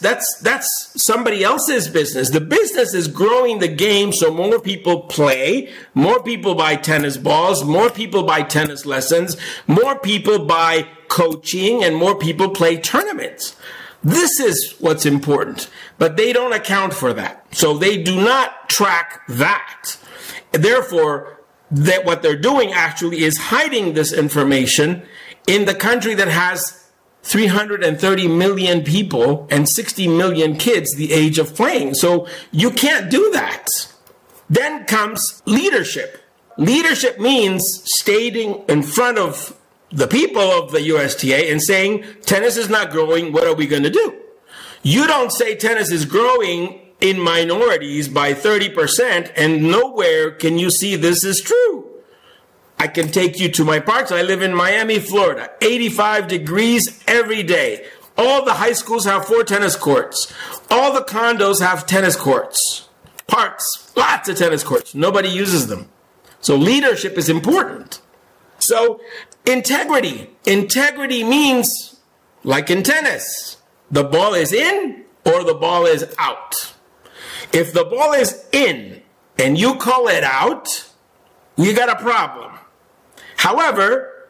That's 0.00 0.38
that's 0.40 0.92
somebody 1.02 1.42
else's 1.42 1.88
business. 1.88 2.28
The 2.28 2.42
business 2.42 2.92
is 2.92 3.08
growing 3.08 3.60
the 3.60 3.68
game 3.68 4.12
so 4.12 4.32
more 4.32 4.60
people 4.60 5.02
play, 5.02 5.70
more 5.94 6.22
people 6.22 6.54
buy 6.54 6.76
tennis 6.76 7.16
balls, 7.16 7.64
more 7.64 7.88
people 7.88 8.22
buy 8.22 8.42
tennis 8.42 8.84
lessons, 8.84 9.36
more 9.66 9.98
people 9.98 10.44
buy 10.44 10.86
coaching 11.08 11.82
and 11.82 11.96
more 11.96 12.18
people 12.18 12.50
play 12.50 12.76
tournaments. 12.76 13.56
This 14.02 14.40
is 14.40 14.74
what's 14.78 15.06
important, 15.06 15.70
but 15.98 16.18
they 16.18 16.34
don't 16.34 16.52
account 16.52 16.92
for 16.92 17.14
that. 17.14 17.46
So 17.52 17.78
they 17.78 18.02
do 18.02 18.16
not 18.16 18.68
track 18.68 19.22
that. 19.28 19.96
Therefore, 20.52 21.33
that 21.74 22.04
what 22.04 22.22
they're 22.22 22.36
doing 22.36 22.72
actually 22.72 23.24
is 23.24 23.36
hiding 23.36 23.94
this 23.94 24.12
information 24.12 25.02
in 25.46 25.64
the 25.64 25.74
country 25.74 26.14
that 26.14 26.28
has 26.28 26.88
330 27.22 28.28
million 28.28 28.82
people 28.82 29.48
and 29.50 29.68
60 29.68 30.08
million 30.08 30.56
kids 30.56 30.94
the 30.94 31.12
age 31.12 31.38
of 31.38 31.54
playing. 31.54 31.94
So 31.94 32.28
you 32.52 32.70
can't 32.70 33.10
do 33.10 33.30
that. 33.32 33.68
Then 34.48 34.84
comes 34.84 35.42
leadership. 35.46 36.22
Leadership 36.56 37.18
means 37.18 37.82
stating 37.84 38.62
in 38.68 38.82
front 38.82 39.18
of 39.18 39.58
the 39.90 40.06
people 40.06 40.42
of 40.42 40.70
the 40.70 40.82
USTA 40.82 41.50
and 41.50 41.60
saying, 41.62 42.04
tennis 42.22 42.56
is 42.56 42.68
not 42.68 42.90
growing. 42.90 43.32
What 43.32 43.46
are 43.46 43.54
we 43.54 43.66
going 43.66 43.82
to 43.82 43.90
do? 43.90 44.20
You 44.82 45.06
don't 45.06 45.32
say 45.32 45.56
tennis 45.56 45.90
is 45.90 46.04
growing 46.04 46.83
in 47.00 47.20
minorities 47.20 48.08
by 48.08 48.34
30%, 48.34 49.32
and 49.36 49.62
nowhere 49.62 50.30
can 50.30 50.58
you 50.58 50.70
see 50.70 50.96
this 50.96 51.24
is 51.24 51.40
true. 51.40 51.90
I 52.78 52.88
can 52.88 53.08
take 53.10 53.38
you 53.38 53.48
to 53.50 53.64
my 53.64 53.80
parks. 53.80 54.10
I 54.10 54.22
live 54.22 54.42
in 54.42 54.54
Miami, 54.54 54.98
Florida, 54.98 55.50
85 55.62 56.28
degrees 56.28 57.02
every 57.06 57.42
day. 57.42 57.86
All 58.16 58.44
the 58.44 58.54
high 58.54 58.72
schools 58.72 59.04
have 59.04 59.26
four 59.26 59.44
tennis 59.44 59.76
courts. 59.76 60.32
All 60.70 60.92
the 60.92 61.00
condos 61.00 61.60
have 61.60 61.86
tennis 61.86 62.16
courts. 62.16 62.88
Parks, 63.26 63.92
lots 63.96 64.28
of 64.28 64.36
tennis 64.36 64.62
courts. 64.62 64.94
Nobody 64.94 65.28
uses 65.28 65.66
them. 65.66 65.88
So 66.40 66.56
leadership 66.56 67.16
is 67.16 67.28
important. 67.28 68.00
So 68.58 69.00
integrity. 69.46 70.30
Integrity 70.44 71.24
means, 71.24 72.00
like 72.42 72.70
in 72.70 72.82
tennis, 72.82 73.56
the 73.90 74.04
ball 74.04 74.34
is 74.34 74.52
in 74.52 75.04
or 75.24 75.42
the 75.42 75.54
ball 75.54 75.86
is 75.86 76.04
out. 76.18 76.73
If 77.54 77.72
the 77.72 77.84
ball 77.84 78.12
is 78.14 78.44
in 78.50 79.00
and 79.38 79.56
you 79.56 79.76
call 79.76 80.08
it 80.08 80.24
out, 80.24 80.90
you 81.56 81.72
got 81.72 81.88
a 81.88 82.02
problem. 82.02 82.52
However, 83.36 84.28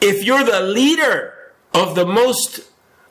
if 0.00 0.24
you're 0.24 0.42
the 0.42 0.62
leader 0.62 1.34
of 1.74 1.94
the 1.94 2.06
most 2.06 2.60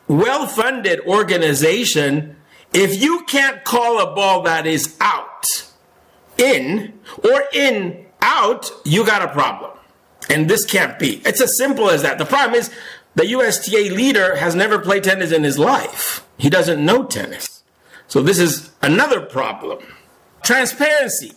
well 0.08 0.48
funded 0.48 1.01
organization, 1.01 2.38
if 2.74 3.00
you 3.00 3.24
can't 3.25 3.63
call 3.63 4.00
a 4.00 4.15
ball 4.15 4.41
that 4.44 4.65
is 4.65 4.98
out, 5.00 5.46
in, 6.39 7.00
or 7.24 7.44
in, 7.53 8.08
out, 8.20 8.72
you 8.84 9.06
got 9.06 9.22
a 9.22 9.27
problem. 9.27 9.77
And 10.27 10.50
this 10.50 10.65
can't 10.65 10.98
be. 10.98 11.22
It's 11.24 11.39
as 11.39 11.56
simple 11.56 11.91
as 11.91 12.01
that. 12.01 12.18
The 12.18 12.25
problem 12.25 12.56
is 12.56 12.72
the 13.13 13.27
USTA 13.27 13.94
leader 13.94 14.38
has 14.38 14.56
never 14.56 14.80
played 14.80 15.03
tennis 15.03 15.32
in 15.32 15.44
his 15.44 15.60
life. 15.60 16.25
He 16.39 16.50
doesn't 16.50 16.84
know 16.84 17.03
tennis. 17.03 17.61
So 18.12 18.22
this 18.22 18.39
is 18.39 18.72
another 18.82 19.22
problem. 19.22 19.80
Transparency. 20.44 21.32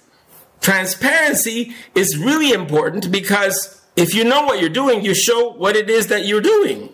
Transparency 0.61 1.73
is 1.95 2.19
really 2.19 2.51
important 2.51 3.13
because 3.13 3.81
if 3.95 4.13
you 4.13 4.25
know 4.25 4.43
what 4.43 4.61
you're 4.61 4.71
doing, 4.71 5.05
you 5.05 5.15
show 5.15 5.53
what 5.53 5.77
it 5.77 5.89
is 5.89 6.09
that 6.09 6.27
you're 6.27 6.41
doing. 6.41 6.93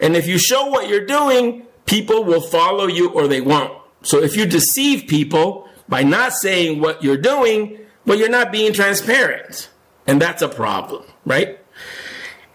And 0.00 0.16
if 0.16 0.26
you 0.26 0.38
show 0.38 0.68
what 0.68 0.88
you're 0.88 1.04
doing, 1.04 1.66
people 1.84 2.24
will 2.24 2.40
follow 2.40 2.86
you 2.86 3.10
or 3.10 3.28
they 3.28 3.42
won't. 3.42 3.78
So 4.00 4.22
if 4.22 4.38
you 4.38 4.46
deceive 4.46 5.06
people 5.06 5.68
by 5.86 6.02
not 6.02 6.32
saying 6.32 6.80
what 6.80 7.04
you're 7.04 7.18
doing, 7.18 7.80
well, 8.06 8.18
you're 8.18 8.30
not 8.30 8.50
being 8.50 8.72
transparent. 8.72 9.68
And 10.06 10.18
that's 10.18 10.40
a 10.40 10.48
problem, 10.48 11.04
right? 11.26 11.58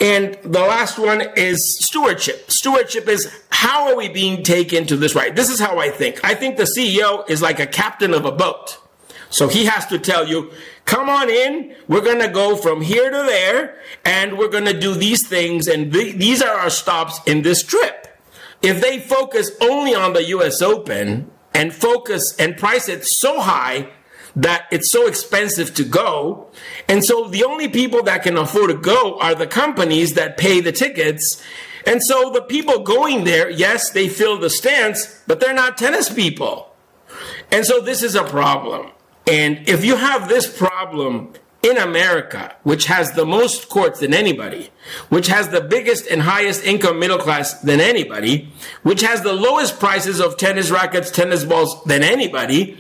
And 0.04 0.38
the 0.44 0.60
last 0.60 1.00
one 1.00 1.22
is 1.38 1.78
stewardship. 1.80 2.52
Stewardship 2.52 3.08
is 3.08 3.34
how 3.52 3.88
are 3.88 3.96
we 3.96 4.10
being 4.10 4.44
taken 4.44 4.86
to 4.88 4.98
this 4.98 5.16
right? 5.16 5.34
This 5.34 5.50
is 5.50 5.62
how 5.62 5.80
I 5.80 5.92
think. 5.92 6.20
I 6.26 6.36
think 6.36 6.58
the 6.58 6.68
CEO 6.78 7.28
is 7.30 7.42
like 7.42 7.62
a 7.62 7.66
captain 7.66 8.14
of 8.14 8.26
a 8.26 8.32
boat. 8.34 8.80
So 9.30 9.48
he 9.48 9.64
has 9.64 9.86
to 9.88 9.98
tell 9.98 10.28
you, 10.28 10.52
come 10.84 11.08
on 11.08 11.30
in. 11.30 11.74
We're 11.88 12.02
going 12.02 12.20
to 12.20 12.28
go 12.28 12.58
from 12.58 12.82
here 12.82 13.10
to 13.10 13.16
there 13.16 13.80
and 14.04 14.38
we're 14.38 14.50
going 14.50 14.66
to 14.66 14.78
do 14.78 14.94
these 14.94 15.26
things. 15.26 15.68
And 15.68 15.94
th- 15.94 16.18
these 16.18 16.42
are 16.42 16.54
our 16.54 16.70
stops 16.70 17.22
in 17.26 17.42
this 17.44 17.64
trip. 17.64 18.20
If 18.62 18.82
they 18.82 19.00
focus 19.00 19.52
only 19.62 19.96
on 19.96 20.12
the 20.12 20.26
US 20.36 20.62
Open 20.62 21.32
and 21.54 21.74
focus 21.74 22.36
and 22.36 22.58
price 22.58 22.90
it 22.90 23.06
so 23.06 23.40
high 23.40 23.90
that 24.36 24.66
it's 24.72 24.90
so 24.90 25.08
expensive 25.08 25.74
to 25.76 25.84
go. 25.84 26.48
And 26.88 27.04
so 27.04 27.28
the 27.28 27.44
only 27.44 27.68
people 27.68 28.04
that 28.04 28.24
can 28.24 28.38
afford 28.38 28.72
to 28.72 28.78
go 28.78 29.20
are 29.20 29.36
the 29.36 29.48
companies 29.48 30.14
that 30.14 30.38
pay 30.38 30.60
the 30.60 30.72
tickets. 30.72 31.42
And 31.86 32.02
so 32.02 32.30
the 32.30 32.42
people 32.42 32.80
going 32.80 33.26
there, 33.26 33.50
yes, 33.50 33.92
they 33.92 34.10
fill 34.10 34.40
the 34.40 34.50
stands, 34.50 35.22
but 35.28 35.40
they're 35.40 35.54
not 35.54 35.78
tennis 35.78 36.12
people. 36.12 36.74
And 37.52 37.66
so 37.66 37.80
this 37.80 38.02
is 38.02 38.16
a 38.16 38.24
problem. 38.24 38.92
And 39.28 39.68
if 39.70 39.86
you 39.86 39.96
have 39.96 40.28
this 40.28 40.58
problem 40.58 41.34
in 41.62 41.78
America, 41.78 42.54
which 42.64 42.86
has 42.86 43.14
the 43.14 43.26
most 43.26 43.70
courts 43.70 44.02
than 44.02 44.14
anybody, 44.14 44.70
which 45.10 45.28
has 45.28 45.48
the 45.50 45.62
biggest 45.62 46.08
and 46.08 46.22
highest 46.22 46.64
income 46.66 47.00
middle 47.00 47.18
class 47.18 47.54
than 47.62 47.80
anybody, 47.80 48.52
which 48.84 49.02
has 49.02 49.22
the 49.22 49.32
lowest 49.32 49.80
prices 49.80 50.20
of 50.20 50.36
tennis 50.36 50.70
rackets, 50.70 51.10
tennis 51.10 51.46
balls 51.46 51.82
than 51.86 52.04
anybody, 52.04 52.78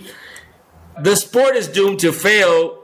the 1.02 1.16
sport 1.16 1.56
is 1.56 1.68
doomed 1.68 2.00
to 2.00 2.12
fail 2.12 2.80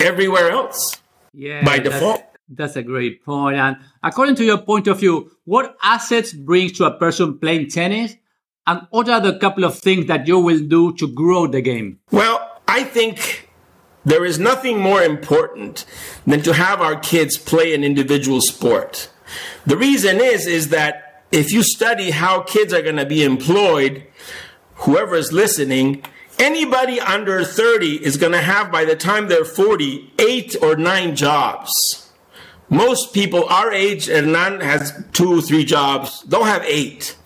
everywhere 0.00 0.50
else 0.50 1.00
yeah, 1.32 1.64
by 1.64 1.78
default. 1.78 2.18
That's, 2.48 2.74
that's 2.74 2.76
a 2.76 2.82
great 2.82 3.24
point. 3.24 3.56
And 3.56 3.76
according 4.02 4.36
to 4.36 4.44
your 4.44 4.58
point 4.58 4.86
of 4.86 5.00
view, 5.00 5.30
what 5.44 5.76
assets 5.82 6.32
brings 6.32 6.72
to 6.72 6.84
a 6.84 6.96
person 6.96 7.38
playing 7.38 7.70
tennis? 7.70 8.16
And 8.66 8.86
what 8.90 9.08
are 9.08 9.20
the 9.20 9.38
couple 9.38 9.64
of 9.64 9.78
things 9.78 10.06
that 10.06 10.26
you 10.26 10.40
will 10.40 10.60
do 10.60 10.92
to 10.96 11.06
grow 11.06 11.46
the 11.46 11.60
game? 11.60 12.00
Well, 12.10 12.60
I 12.66 12.82
think 12.82 13.48
there 14.04 14.24
is 14.24 14.38
nothing 14.38 14.78
more 14.78 15.02
important 15.02 15.84
than 16.26 16.42
to 16.42 16.52
have 16.52 16.80
our 16.80 16.96
kids 16.96 17.38
play 17.38 17.74
an 17.74 17.84
individual 17.84 18.40
sport. 18.40 19.08
The 19.66 19.76
reason 19.76 20.20
is, 20.20 20.46
is 20.46 20.68
that 20.68 21.24
if 21.32 21.52
you 21.52 21.62
study 21.62 22.10
how 22.10 22.42
kids 22.42 22.72
are 22.72 22.82
going 22.82 22.96
to 22.96 23.06
be 23.06 23.22
employed, 23.22 24.06
whoever 24.76 25.14
is 25.14 25.32
listening, 25.32 26.02
anybody 26.38 27.00
under 27.00 27.44
30 27.44 28.04
is 28.04 28.16
going 28.16 28.32
to 28.32 28.42
have 28.42 28.70
by 28.70 28.84
the 28.84 28.96
time 28.96 29.28
they're 29.28 29.44
40 29.44 30.12
eight 30.18 30.56
or 30.62 30.76
nine 30.76 31.16
jobs 31.16 32.10
most 32.68 33.14
people 33.14 33.44
our 33.48 33.72
age 33.72 34.08
and 34.08 34.32
none 34.32 34.60
has 34.60 35.04
two 35.12 35.38
or 35.38 35.42
three 35.42 35.64
jobs 35.64 36.22
they'll 36.22 36.44
have 36.44 36.64
eight 36.64 37.16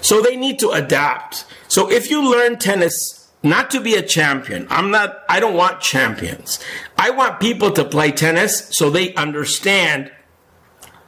so 0.00 0.20
they 0.20 0.36
need 0.36 0.58
to 0.58 0.70
adapt 0.70 1.44
so 1.68 1.90
if 1.90 2.10
you 2.10 2.30
learn 2.30 2.58
tennis 2.58 3.18
not 3.42 3.70
to 3.70 3.80
be 3.80 3.94
a 3.94 4.02
champion. 4.02 4.66
I'm 4.70 4.90
not, 4.90 5.22
I 5.28 5.40
don't 5.40 5.54
want 5.54 5.80
champions. 5.80 6.58
I 6.96 7.10
want 7.10 7.40
people 7.40 7.70
to 7.72 7.84
play 7.84 8.10
tennis 8.10 8.76
so 8.76 8.90
they 8.90 9.14
understand 9.14 10.10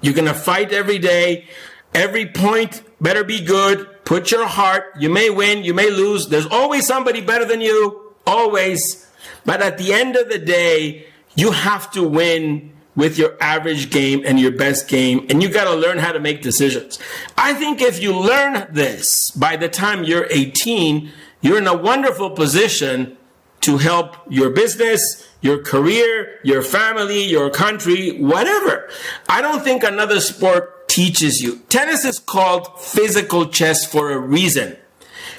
you're 0.01 0.14
going 0.14 0.29
to 0.29 0.35
fight 0.35 0.73
every 0.73 0.99
day. 0.99 1.49
Every 1.94 2.26
point 2.26 2.83
better 3.00 3.24
be 3.24 3.44
good. 3.44 4.05
Put 4.05 4.31
your 4.31 4.46
heart. 4.46 4.85
You 4.98 5.11
may 5.11 5.31
win. 5.31 5.64
You 5.64 5.74
may 5.74 5.90
lose. 5.90 6.29
There's 6.29 6.46
always 6.46 6.87
somebody 6.87 7.20
better 7.20 7.44
than 7.44 7.61
you. 7.61 8.14
Always. 8.26 9.07
But 9.44 9.62
at 9.62 9.79
the 9.79 9.92
end 9.92 10.16
of 10.16 10.29
the 10.29 10.38
day, 10.38 11.07
you 11.35 11.53
have 11.53 11.90
to 11.92 12.03
win 12.03 12.72
with 12.96 13.18
your 13.18 13.37
average 13.40 13.90
game 13.90 14.22
and 14.26 14.38
your 14.38 14.50
best 14.50 14.88
game, 14.88 15.26
and 15.31 15.42
you 15.42 15.48
got 15.48 15.64
to 15.64 15.74
learn 15.74 15.98
how 15.98 16.12
to 16.12 16.20
make 16.20 16.42
decisions. 16.42 16.98
I 17.37 17.55
think 17.55 17.81
if 17.81 18.03
you 18.03 18.18
learn 18.18 18.66
this 18.70 19.31
by 19.31 19.57
the 19.57 19.68
time 19.68 20.05
you're 20.05 20.26
18, 20.29 21.11
you're 21.40 21.59
in 21.59 21.66
a 21.66 21.76
wonderful 21.76 22.31
position 22.31 23.16
to 23.62 23.79
help 23.79 24.16
your 24.29 24.50
business, 24.50 25.26
your 25.40 25.62
career, 25.62 26.40
your 26.42 26.62
family, 26.62 27.24
your 27.24 27.50
country, 27.50 28.18
whatever. 28.18 28.88
I 29.29 29.40
don't 29.40 29.62
think 29.62 29.85
another 29.85 30.20
sport 30.20 30.80
teaches 30.90 31.40
you. 31.40 31.61
Tennis 31.68 32.05
is 32.05 32.18
called 32.18 32.81
physical 32.81 33.46
chess 33.46 33.90
for 33.90 34.11
a 34.11 34.18
reason. 34.18 34.76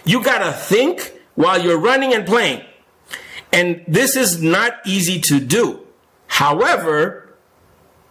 You 0.06 0.24
gotta 0.24 0.52
think 0.52 1.20
while 1.36 1.62
you're 1.62 1.78
running 1.78 2.14
and 2.14 2.26
playing. 2.26 2.64
And 3.52 3.84
this 3.88 4.16
is 4.16 4.42
not 4.42 4.74
easy 4.86 5.20
to 5.22 5.40
do. 5.40 5.86
However, 6.28 7.36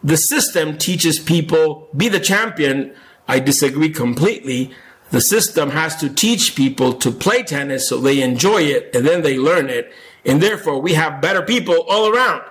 the 0.04 0.16
system 0.16 0.76
teaches 0.76 1.18
people 1.18 1.88
be 1.96 2.08
the 2.08 2.20
champion. 2.20 2.94
I 3.26 3.40
disagree 3.40 3.90
completely 3.90 4.72
the 5.10 5.20
system 5.20 5.70
has 5.70 5.96
to 5.96 6.08
teach 6.08 6.54
people 6.54 6.92
to 6.94 7.10
play 7.10 7.42
tennis 7.42 7.88
so 7.88 7.98
they 7.98 8.22
enjoy 8.22 8.62
it 8.62 8.94
and 8.94 9.04
then 9.06 9.22
they 9.22 9.36
learn 9.36 9.68
it. 9.68 9.92
And 10.24 10.40
therefore, 10.40 10.80
we 10.80 10.94
have 10.94 11.20
better 11.20 11.42
people 11.42 11.84
all 11.88 12.14
around. 12.14 12.42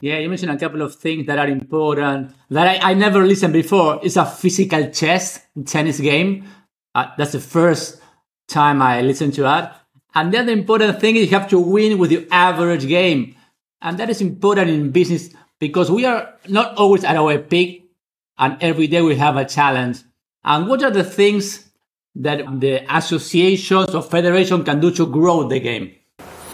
Yeah, 0.00 0.18
you 0.18 0.28
mentioned 0.28 0.52
a 0.52 0.58
couple 0.58 0.82
of 0.82 0.94
things 0.94 1.26
that 1.26 1.38
are 1.38 1.48
important 1.48 2.34
that 2.50 2.82
I, 2.82 2.90
I 2.90 2.94
never 2.94 3.26
listened 3.26 3.52
before. 3.52 4.00
It's 4.02 4.16
a 4.16 4.24
physical 4.24 4.90
chess 4.90 5.40
tennis 5.66 6.00
game. 6.00 6.46
Uh, 6.94 7.08
that's 7.18 7.32
the 7.32 7.40
first 7.40 8.00
time 8.48 8.80
I 8.82 9.02
listened 9.02 9.34
to 9.34 9.42
that. 9.42 9.80
And 10.14 10.32
the 10.32 10.50
important 10.50 11.00
thing 11.00 11.16
is 11.16 11.30
you 11.30 11.38
have 11.38 11.50
to 11.50 11.60
win 11.60 11.98
with 11.98 12.10
your 12.10 12.24
average 12.30 12.88
game. 12.88 13.36
And 13.82 13.98
that 13.98 14.10
is 14.10 14.20
important 14.20 14.70
in 14.70 14.90
business 14.90 15.30
because 15.58 15.90
we 15.90 16.04
are 16.04 16.34
not 16.48 16.76
always 16.76 17.04
at 17.04 17.16
our 17.16 17.38
peak 17.38 17.90
and 18.38 18.56
every 18.60 18.86
day 18.86 19.02
we 19.02 19.16
have 19.16 19.36
a 19.36 19.44
challenge. 19.44 19.98
And 20.42 20.66
what 20.66 20.82
are 20.82 20.90
the 20.90 21.04
things 21.04 21.70
that 22.16 22.60
the 22.60 22.84
associations 22.94 23.94
or 23.94 24.02
federation 24.02 24.64
can 24.64 24.80
do 24.80 24.90
to 24.92 25.06
grow 25.06 25.46
the 25.46 25.60
game? 25.60 25.94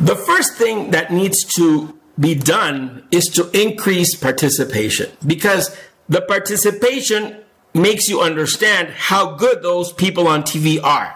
The 0.00 0.16
first 0.16 0.54
thing 0.54 0.90
that 0.90 1.12
needs 1.12 1.44
to 1.54 1.98
be 2.18 2.35
done 2.35 3.07
is 3.11 3.29
to 3.29 3.50
increase 3.50 4.14
participation 4.14 5.11
because 5.26 5.76
the 6.09 6.22
participation 6.22 7.42
makes 7.74 8.09
you 8.09 8.20
understand 8.20 8.88
how 8.88 9.35
good 9.35 9.62
those 9.62 9.92
people 9.92 10.26
on 10.26 10.42
TV 10.42 10.83
are. 10.83 11.14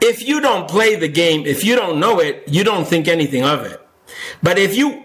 If 0.00 0.26
you 0.26 0.40
don't 0.40 0.68
play 0.68 0.94
the 0.94 1.08
game, 1.08 1.46
if 1.46 1.64
you 1.64 1.74
don't 1.74 1.98
know 1.98 2.20
it, 2.20 2.44
you 2.46 2.62
don't 2.62 2.86
think 2.86 3.08
anything 3.08 3.42
of 3.42 3.64
it. 3.64 3.80
But 4.42 4.58
if 4.58 4.76
you 4.76 5.02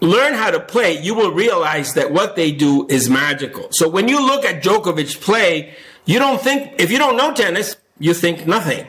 learn 0.00 0.34
how 0.34 0.50
to 0.50 0.58
play, 0.58 1.00
you 1.00 1.14
will 1.14 1.30
realize 1.30 1.94
that 1.94 2.12
what 2.12 2.34
they 2.34 2.50
do 2.50 2.86
is 2.88 3.08
magical. 3.08 3.68
So 3.70 3.88
when 3.88 4.08
you 4.08 4.24
look 4.24 4.44
at 4.44 4.62
Djokovic 4.62 5.20
play, 5.20 5.74
you 6.04 6.18
don't 6.18 6.40
think, 6.40 6.80
if 6.80 6.90
you 6.90 6.98
don't 6.98 7.16
know 7.16 7.32
tennis, 7.32 7.76
you 8.00 8.12
think 8.14 8.46
nothing. 8.46 8.88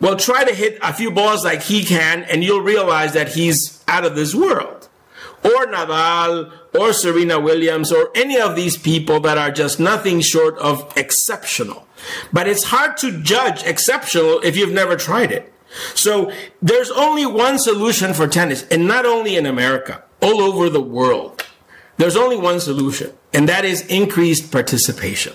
Well, 0.00 0.16
try 0.16 0.44
to 0.44 0.54
hit 0.54 0.78
a 0.82 0.92
few 0.92 1.10
balls 1.10 1.44
like 1.44 1.62
he 1.62 1.84
can, 1.84 2.24
and 2.24 2.44
you'll 2.44 2.60
realize 2.60 3.14
that 3.14 3.28
he's 3.28 3.82
out 3.88 4.04
of 4.04 4.14
this 4.14 4.34
world. 4.34 4.79
Or 5.42 5.66
Nadal, 5.66 6.52
or 6.78 6.92
Serena 6.92 7.40
Williams, 7.40 7.90
or 7.90 8.10
any 8.14 8.38
of 8.38 8.56
these 8.56 8.76
people 8.76 9.20
that 9.20 9.38
are 9.38 9.50
just 9.50 9.80
nothing 9.80 10.20
short 10.20 10.58
of 10.58 10.92
exceptional. 10.96 11.86
But 12.32 12.46
it's 12.46 12.64
hard 12.64 12.96
to 12.98 13.20
judge 13.22 13.62
exceptional 13.64 14.40
if 14.40 14.56
you've 14.56 14.72
never 14.72 14.96
tried 14.96 15.32
it. 15.32 15.52
So 15.94 16.32
there's 16.60 16.90
only 16.90 17.26
one 17.26 17.58
solution 17.58 18.12
for 18.12 18.26
tennis, 18.26 18.66
and 18.68 18.86
not 18.86 19.06
only 19.06 19.36
in 19.36 19.46
America, 19.46 20.04
all 20.20 20.40
over 20.40 20.68
the 20.68 20.82
world. 20.82 21.46
There's 21.96 22.16
only 22.16 22.36
one 22.36 22.60
solution, 22.60 23.12
and 23.32 23.48
that 23.48 23.64
is 23.64 23.86
increased 23.86 24.50
participation. 24.50 25.34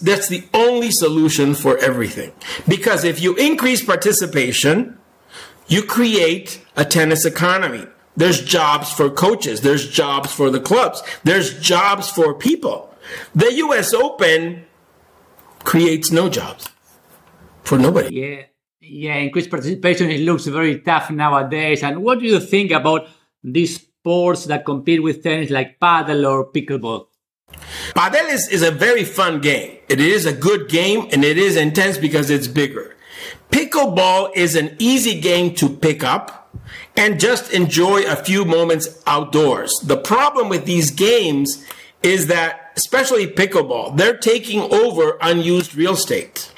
That's 0.00 0.28
the 0.28 0.44
only 0.52 0.90
solution 0.90 1.54
for 1.54 1.78
everything. 1.78 2.32
Because 2.66 3.04
if 3.04 3.22
you 3.22 3.36
increase 3.36 3.84
participation, 3.84 4.98
you 5.68 5.84
create 5.84 6.60
a 6.76 6.84
tennis 6.84 7.24
economy. 7.24 7.86
There's 8.16 8.42
jobs 8.42 8.92
for 8.92 9.08
coaches. 9.10 9.62
There's 9.62 9.88
jobs 9.88 10.32
for 10.32 10.50
the 10.50 10.60
clubs. 10.60 11.02
There's 11.24 11.58
jobs 11.60 12.10
for 12.10 12.34
people. 12.34 12.94
The 13.34 13.52
US 13.54 13.94
Open 13.94 14.66
creates 15.64 16.10
no 16.10 16.28
jobs 16.28 16.68
for 17.62 17.78
nobody. 17.78 18.14
Yeah. 18.14 18.42
Yeah, 18.84 19.14
increased 19.14 19.48
participation 19.48 20.10
it 20.10 20.22
looks 20.22 20.44
very 20.46 20.80
tough 20.80 21.08
nowadays. 21.10 21.84
And 21.84 22.02
what 22.02 22.18
do 22.18 22.26
you 22.26 22.40
think 22.40 22.72
about 22.72 23.06
these 23.42 23.76
sports 23.76 24.46
that 24.46 24.64
compete 24.64 25.00
with 25.00 25.22
tennis 25.22 25.50
like 25.50 25.78
padel 25.78 26.28
or 26.28 26.50
pickleball? 26.50 27.06
Padel 27.94 28.28
is, 28.28 28.48
is 28.48 28.62
a 28.62 28.72
very 28.72 29.04
fun 29.04 29.40
game. 29.40 29.78
It 29.88 30.00
is 30.00 30.26
a 30.26 30.32
good 30.32 30.68
game 30.68 31.08
and 31.12 31.24
it 31.24 31.38
is 31.38 31.56
intense 31.56 31.96
because 31.96 32.28
it's 32.28 32.48
bigger. 32.48 32.96
Pickleball 33.50 34.32
is 34.34 34.56
an 34.56 34.74
easy 34.80 35.20
game 35.20 35.54
to 35.54 35.68
pick 35.68 36.02
up 36.02 36.41
and 36.96 37.18
just 37.18 37.52
enjoy 37.52 38.02
a 38.02 38.16
few 38.16 38.44
moments 38.44 39.02
outdoors. 39.06 39.72
The 39.80 39.96
problem 39.96 40.48
with 40.48 40.64
these 40.66 40.90
games 40.90 41.64
is 42.02 42.26
that, 42.26 42.72
especially 42.76 43.26
pickleball, 43.26 43.96
they're 43.96 44.16
taking 44.16 44.60
over 44.72 45.16
unused 45.20 45.74
real 45.74 45.94
estate. 45.94 46.52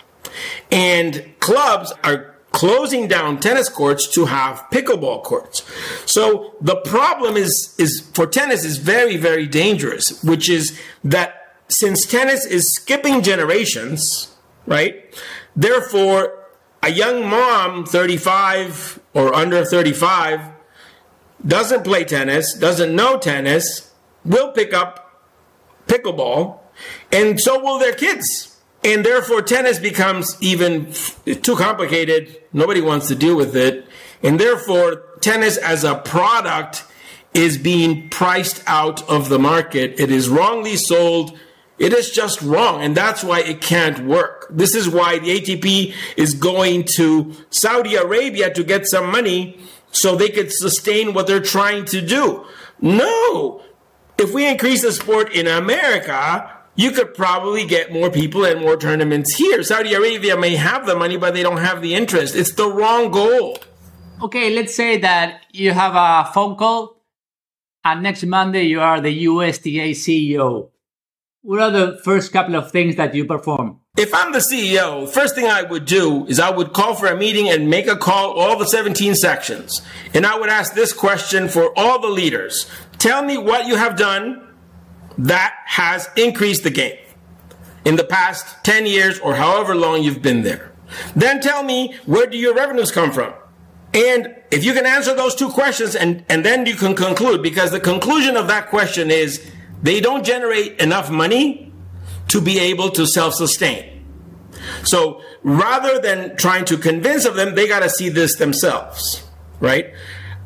And 0.70 1.34
clubs 1.40 1.92
are 2.02 2.34
closing 2.50 3.08
down 3.08 3.40
tennis 3.40 3.68
courts 3.68 4.06
to 4.14 4.26
have 4.26 4.64
pickleball 4.70 5.22
courts. 5.22 5.62
So 6.06 6.54
the 6.60 6.76
problem 6.76 7.36
is, 7.36 7.74
is 7.78 8.08
for 8.14 8.26
tennis 8.26 8.64
is 8.64 8.78
very, 8.78 9.16
very 9.16 9.46
dangerous, 9.46 10.22
which 10.22 10.48
is 10.48 10.80
that 11.02 11.56
since 11.68 12.06
tennis 12.06 12.46
is 12.46 12.72
skipping 12.72 13.22
generations, 13.22 14.34
right? 14.66 15.14
Therefore, 15.56 16.44
a 16.82 16.90
young 16.90 17.28
mom, 17.28 17.84
35 17.86 19.00
or 19.14 19.35
under 19.35 19.64
35, 19.64 20.40
doesn't 21.46 21.85
play 21.85 22.05
tennis, 22.05 22.55
doesn't 22.55 22.94
know 22.94 23.18
tennis, 23.18 23.92
will 24.24 24.53
pick 24.53 24.74
up 24.74 25.22
pickleball, 25.87 26.59
and 27.11 27.40
so 27.40 27.59
will 27.61 27.79
their 27.79 27.94
kids 27.94 28.55
and 28.85 29.05
therefore, 29.05 29.40
tennis 29.40 29.79
becomes 29.79 30.37
even 30.42 30.92
too 31.24 31.57
complicated. 31.57 32.42
Nobody 32.53 32.83
wants 32.83 33.09
to 33.09 33.14
deal 33.14 33.35
with 33.35 33.57
it. 33.57 33.87
And 34.22 34.38
therefore, 34.38 35.03
tennis 35.20 35.57
as 35.57 35.85
a 35.85 35.94
product 35.94 36.85
is 37.33 37.57
being 37.57 38.11
priced 38.11 38.62
out 38.66 39.09
of 39.09 39.31
the 39.31 39.38
market. 39.38 39.98
It 39.98 40.11
is 40.11 40.29
wrongly 40.29 40.77
sold. 40.77 41.37
It 41.79 41.94
is 41.94 42.11
just 42.11 42.42
wrong. 42.42 42.83
And 42.83 42.94
that's 42.94 43.24
why 43.24 43.40
it 43.40 43.62
can't 43.62 44.05
work. 44.05 44.33
This 44.50 44.74
is 44.74 44.88
why 44.88 45.18
the 45.18 45.40
ATP 45.40 45.94
is 46.16 46.35
going 46.35 46.85
to 46.96 47.33
Saudi 47.50 47.96
Arabia 47.96 48.52
to 48.52 48.64
get 48.64 48.87
some 48.87 49.11
money 49.11 49.59
so 49.90 50.16
they 50.16 50.28
could 50.28 50.52
sustain 50.52 51.14
what 51.14 51.26
they're 51.26 51.40
trying 51.40 51.85
to 51.87 52.00
do. 52.00 52.44
No. 52.80 53.62
If 54.18 54.33
we 54.33 54.46
increase 54.46 54.83
the 54.83 54.92
sport 54.92 55.33
in 55.33 55.46
America, 55.46 56.50
you 56.76 56.90
could 56.90 57.14
probably 57.14 57.66
get 57.66 57.92
more 57.92 58.11
people 58.11 58.44
and 58.44 58.61
more 58.61 58.76
tournaments 58.76 59.35
here. 59.35 59.62
Saudi 59.62 59.94
Arabia 59.94 60.37
may 60.37 60.57
have 60.57 60.87
the 60.87 60.96
money, 60.96 61.16
but 61.16 61.35
they 61.35 61.42
don't 61.42 61.59
have 61.59 61.83
the 61.83 61.94
interest. 61.94 62.35
It's 62.35 62.52
the 62.52 62.68
wrong 62.68 63.11
goal. 63.11 63.59
Okay, 64.22 64.54
let's 64.54 64.74
say 64.74 64.98
that 64.98 65.46
you 65.52 65.72
have 65.72 65.94
a 65.94 66.30
phone 66.33 66.57
call, 66.57 67.02
and 67.85 68.02
next 68.02 68.24
Monday 68.24 68.64
you 68.64 68.80
are 68.80 69.00
the 69.00 69.24
USTA 69.26 69.90
CEO. 69.94 70.70
What 71.42 71.61
are 71.61 71.70
the 71.70 72.00
first 72.02 72.33
couple 72.33 72.57
of 72.57 72.70
things 72.70 72.96
that 72.96 73.14
you 73.14 73.24
perform? 73.24 73.80
If 73.96 74.12
I'm 74.12 74.33
the 74.33 74.40
CEO, 74.40 75.09
first 75.09 75.37
thing 75.37 75.46
I 75.46 75.62
would 75.62 75.85
do 75.85 76.26
is 76.26 76.40
I 76.40 76.50
would 76.50 76.72
call 76.72 76.96
for 76.96 77.07
a 77.07 77.16
meeting 77.16 77.48
and 77.48 77.70
make 77.70 77.87
a 77.87 77.94
call 77.94 78.33
all 78.33 78.59
the 78.59 78.66
17 78.66 79.14
sections. 79.14 79.83
And 80.12 80.26
I 80.26 80.37
would 80.37 80.48
ask 80.48 80.74
this 80.74 80.92
question 80.92 81.48
for 81.48 81.72
all 81.78 82.00
the 82.00 82.09
leaders. 82.09 82.68
Tell 82.98 83.22
me 83.22 83.38
what 83.38 83.68
you 83.68 83.76
have 83.76 83.96
done 83.96 84.48
that 85.16 85.54
has 85.66 86.09
increased 86.16 86.64
the 86.64 86.70
game 86.70 86.98
in 87.85 87.94
the 87.94 88.02
past 88.02 88.64
10 88.64 88.87
years 88.87 89.20
or 89.20 89.37
however 89.37 89.76
long 89.76 90.02
you've 90.02 90.22
been 90.22 90.42
there. 90.42 90.72
Then 91.14 91.40
tell 91.40 91.62
me 91.62 91.94
where 92.04 92.26
do 92.26 92.37
your 92.37 92.54
revenues 92.54 92.90
come 92.90 93.12
from? 93.12 93.33
And 93.92 94.35
if 94.50 94.64
you 94.64 94.72
can 94.72 94.87
answer 94.87 95.14
those 95.14 95.37
two 95.37 95.50
questions 95.50 95.94
and, 95.94 96.24
and 96.28 96.44
then 96.44 96.66
you 96.66 96.74
can 96.74 96.96
conclude, 96.96 97.44
because 97.44 97.70
the 97.70 97.78
conclusion 97.78 98.37
of 98.37 98.48
that 98.48 98.70
question 98.70 99.12
is 99.12 99.48
they 99.85 100.00
don't 100.00 100.24
generate 100.24 100.80
enough 100.80 101.12
money 101.12 101.63
to 102.28 102.40
be 102.40 102.58
able 102.58 102.90
to 102.90 103.06
self 103.06 103.34
sustain. 103.34 104.04
So 104.84 105.22
rather 105.42 105.98
than 105.98 106.37
trying 106.37 106.64
to 106.66 106.76
convince 106.76 107.24
of 107.24 107.34
them, 107.37 107.54
they 107.54 107.68
got 107.68 107.80
to 107.80 107.90
see 107.90 108.08
this 108.08 108.37
themselves, 108.37 109.24
right? 109.60 109.92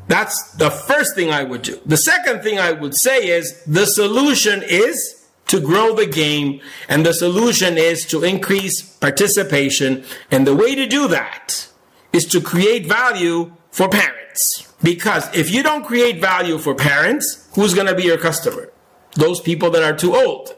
That's 0.09 0.53
the 0.53 0.71
first 0.71 1.14
thing 1.14 1.31
I 1.31 1.45
would 1.45 1.62
do. 1.62 1.81
The 1.85 1.97
second 1.97 2.43
thing 2.43 2.59
I 2.59 2.73
would 2.73 2.95
say 2.95 3.29
is 3.29 3.62
the 3.64 3.87
solution 3.87 4.62
is 4.62 5.27
to 5.49 5.61
grow 5.61 5.95
the 5.95 6.07
game 6.07 6.61
and 6.88 7.05
the 7.05 7.12
solution 7.12 7.77
is 7.77 8.05
to 8.07 8.25
increase 8.25 8.83
participation. 8.83 10.05
And 10.31 10.47
the 10.47 10.57
way 10.57 10.75
to 10.75 10.87
do 10.87 11.09
that 11.09 11.69
is 12.12 12.25
to 12.27 12.41
create 12.41 12.87
value 12.87 13.53
for 13.71 13.88
parents. 13.88 14.73
Because 14.83 15.35
if 15.35 15.51
you 15.51 15.62
don't 15.62 15.85
create 15.85 16.21
value 16.21 16.59
for 16.59 16.75
parents, 16.75 17.49
who's 17.55 17.75
going 17.75 17.87
to 17.87 17.95
be 17.95 18.05
your 18.05 18.19
customer? 18.19 18.71
Those 19.14 19.41
people 19.41 19.71
that 19.71 19.83
are 19.83 19.97
too 19.97 20.14
old. 20.14 20.55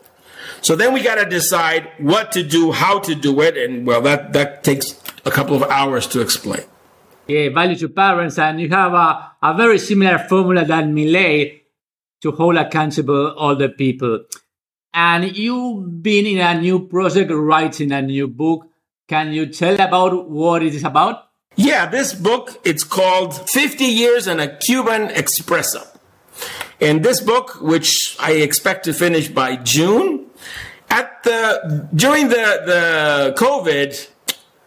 So 0.62 0.76
then 0.76 0.92
we 0.92 1.02
got 1.02 1.16
to 1.16 1.24
decide 1.24 1.88
what 1.98 2.32
to 2.32 2.42
do, 2.42 2.72
how 2.72 2.98
to 3.00 3.14
do 3.14 3.40
it. 3.40 3.56
And 3.56 3.86
well, 3.86 4.00
that, 4.02 4.32
that 4.34 4.62
takes 4.62 5.00
a 5.24 5.30
couple 5.30 5.56
of 5.56 5.62
hours 5.70 6.06
to 6.08 6.20
explain 6.20 6.64
uh, 7.30 7.50
value 7.50 7.76
to 7.76 7.88
parents, 7.88 8.38
and 8.38 8.60
you 8.60 8.68
have 8.68 8.92
a, 8.92 9.32
a 9.42 9.54
very 9.54 9.78
similar 9.78 10.18
formula 10.18 10.64
than 10.64 10.94
Milei 10.94 11.60
to 12.22 12.32
hold 12.32 12.56
accountable 12.56 13.34
all 13.36 13.56
the 13.56 13.68
people. 13.68 14.24
And 14.92 15.36
you've 15.36 16.02
been 16.02 16.26
in 16.26 16.38
a 16.38 16.60
new 16.60 16.86
project, 16.88 17.30
writing 17.32 17.92
a 17.92 18.02
new 18.02 18.26
book. 18.28 18.66
Can 19.08 19.32
you 19.32 19.46
tell 19.46 19.74
about 19.74 20.28
what 20.28 20.62
it 20.62 20.74
is 20.74 20.84
about? 20.84 21.28
Yeah, 21.56 21.86
this 21.86 22.12
book, 22.14 22.60
it's 22.64 22.84
called 22.84 23.48
50 23.50 23.84
Years 23.84 24.26
in 24.26 24.40
a 24.40 24.56
Cuban 24.56 25.08
Espresso. 25.08 25.86
And 26.80 27.04
this 27.04 27.20
book, 27.20 27.60
which 27.60 28.16
I 28.18 28.32
expect 28.32 28.84
to 28.84 28.92
finish 28.92 29.28
by 29.28 29.56
June, 29.56 30.29
at 30.90 31.22
the 31.22 31.88
during 31.94 32.28
the 32.28 32.62
the 32.66 33.34
COVID, 33.38 34.08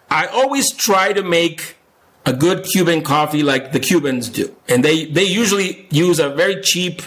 I 0.10 0.28
always 0.28 0.72
try 0.72 1.14
to 1.14 1.24
make 1.24 1.76
a 2.26 2.34
good 2.34 2.64
Cuban 2.64 3.02
coffee 3.02 3.44
like 3.44 3.72
the 3.72 3.80
Cubans 3.80 4.30
do. 4.30 4.56
And 4.68 4.84
they, 4.84 5.06
they 5.06 5.24
usually 5.24 5.88
use 5.90 6.20
a 6.20 6.30
very 6.30 6.62
cheap 6.62 7.02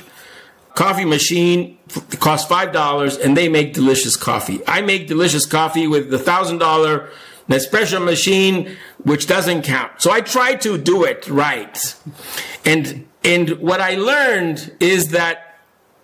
coffee 0.74 1.05
machine. 1.05 1.79
It 1.88 2.20
costs 2.20 2.50
$5 2.50 3.24
and 3.24 3.37
they 3.37 3.48
make 3.48 3.72
delicious 3.72 4.16
coffee. 4.16 4.61
I 4.66 4.83
make 4.83 5.07
delicious 5.07 5.46
coffee 5.46 5.87
with 5.87 6.11
the 6.11 6.18
$1,000 6.18 7.09
Nespresso 7.48 8.05
machine, 8.05 8.76
which 9.05 9.26
doesn't 9.26 9.62
count. 9.62 10.02
So 10.02 10.11
I 10.11 10.20
try 10.20 10.57
to 10.57 10.76
do 10.76 11.05
it 11.05 11.29
right. 11.29 11.94
And, 12.64 13.07
and 13.24 13.50
what 13.61 13.81
I 13.81 13.94
learned 13.94 14.74
is 14.81 15.09
that 15.09 15.45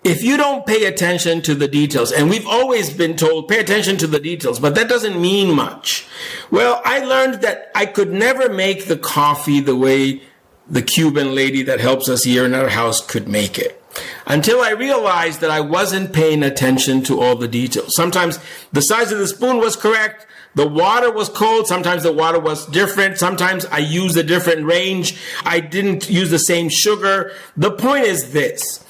if 0.03 0.23
you 0.23 0.37
don't 0.37 0.65
pay 0.65 0.85
attention 0.85 1.41
to 1.43 1.55
the 1.55 1.67
details, 1.67 2.11
and 2.11 2.29
we've 2.29 2.47
always 2.47 2.93
been 2.93 3.15
told, 3.15 3.47
pay 3.47 3.59
attention 3.59 3.97
to 3.97 4.07
the 4.07 4.19
details, 4.19 4.59
but 4.59 4.75
that 4.75 4.89
doesn't 4.89 5.19
mean 5.19 5.55
much. 5.55 6.05
Well, 6.51 6.81
I 6.83 6.99
learned 6.99 7.41
that 7.41 7.71
I 7.73 7.85
could 7.85 8.11
never 8.11 8.49
make 8.49 8.85
the 8.85 8.97
coffee 8.97 9.59
the 9.59 9.75
way 9.75 10.21
the 10.69 10.81
Cuban 10.81 11.35
lady 11.35 11.63
that 11.63 11.79
helps 11.79 12.09
us 12.09 12.23
here 12.23 12.45
in 12.45 12.53
our 12.53 12.69
house 12.69 13.05
could 13.05 13.27
make 13.27 13.57
it. 13.57 13.79
Until 14.25 14.61
I 14.61 14.71
realized 14.71 15.41
that 15.41 15.51
I 15.51 15.59
wasn't 15.59 16.13
paying 16.13 16.43
attention 16.43 17.03
to 17.03 17.21
all 17.21 17.35
the 17.35 17.47
details. 17.47 17.95
Sometimes 17.95 18.39
the 18.71 18.81
size 18.81 19.11
of 19.11 19.19
the 19.19 19.27
spoon 19.27 19.57
was 19.57 19.75
correct. 19.75 20.25
The 20.55 20.67
water 20.67 21.11
was 21.11 21.29
cold. 21.29 21.67
Sometimes 21.67 22.03
the 22.03 22.13
water 22.13 22.39
was 22.39 22.65
different. 22.67 23.17
Sometimes 23.17 23.65
I 23.65 23.79
used 23.79 24.17
a 24.17 24.23
different 24.23 24.65
range. 24.65 25.19
I 25.43 25.59
didn't 25.59 26.09
use 26.09 26.29
the 26.29 26.39
same 26.39 26.69
sugar. 26.69 27.31
The 27.57 27.71
point 27.71 28.05
is 28.05 28.33
this 28.33 28.82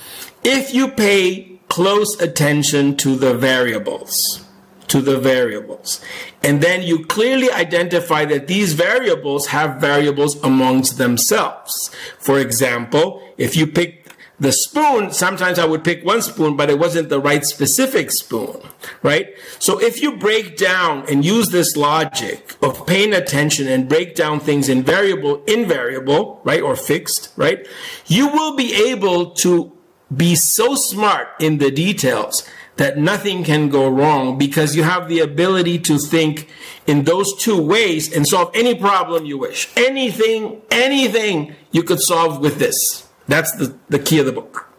if 0.43 0.73
you 0.73 0.87
pay 0.89 1.59
close 1.69 2.19
attention 2.21 2.95
to 2.97 3.15
the 3.15 3.33
variables, 3.33 4.45
to 4.87 5.01
the 5.01 5.17
variables, 5.17 6.03
and 6.43 6.61
then 6.61 6.83
you 6.83 7.05
clearly 7.05 7.49
identify 7.51 8.25
that 8.25 8.47
these 8.47 8.73
variables 8.73 9.47
have 9.47 9.81
variables 9.81 10.35
amongst 10.43 10.97
themselves. 10.97 11.89
For 12.19 12.39
example, 12.39 13.21
if 13.37 13.55
you 13.55 13.65
pick 13.65 14.03
the 14.39 14.51
spoon, 14.51 15.11
sometimes 15.11 15.57
I 15.57 15.65
would 15.65 15.83
pick 15.83 16.03
one 16.03 16.21
spoon, 16.21 16.57
but 16.57 16.69
it 16.69 16.77
wasn't 16.77 17.09
the 17.09 17.19
right 17.19 17.45
specific 17.45 18.11
spoon, 18.11 18.59
right? 19.01 19.33
So 19.57 19.79
if 19.79 20.01
you 20.01 20.17
break 20.17 20.57
down 20.57 21.05
and 21.09 21.23
use 21.23 21.49
this 21.49 21.77
logic 21.77 22.55
of 22.61 22.85
paying 22.85 23.13
attention 23.13 23.67
and 23.67 23.87
break 23.87 24.15
down 24.15 24.39
things 24.39 24.69
in 24.69 24.83
variable, 24.83 25.43
invariable, 25.45 26.41
right, 26.43 26.61
or 26.61 26.75
fixed, 26.75 27.31
right, 27.37 27.65
you 28.07 28.27
will 28.27 28.55
be 28.55 28.73
able 28.89 29.31
to 29.35 29.71
be 30.15 30.35
so 30.35 30.75
smart 30.75 31.29
in 31.39 31.57
the 31.57 31.71
details 31.71 32.47
that 32.77 32.97
nothing 32.97 33.43
can 33.43 33.69
go 33.69 33.87
wrong 33.87 34.37
because 34.37 34.75
you 34.75 34.83
have 34.83 35.07
the 35.07 35.19
ability 35.19 35.77
to 35.79 35.97
think 35.97 36.49
in 36.87 37.03
those 37.03 37.35
two 37.37 37.61
ways 37.61 38.11
and 38.11 38.27
solve 38.27 38.51
any 38.55 38.73
problem 38.75 39.25
you 39.25 39.37
wish. 39.37 39.69
Anything, 39.77 40.61
anything 40.71 41.55
you 41.71 41.83
could 41.83 41.99
solve 41.99 42.39
with 42.39 42.57
this. 42.57 43.07
That's 43.27 43.55
the, 43.55 43.77
the 43.89 43.99
key 43.99 44.19
of 44.19 44.25
the 44.25 44.31
book. 44.31 44.69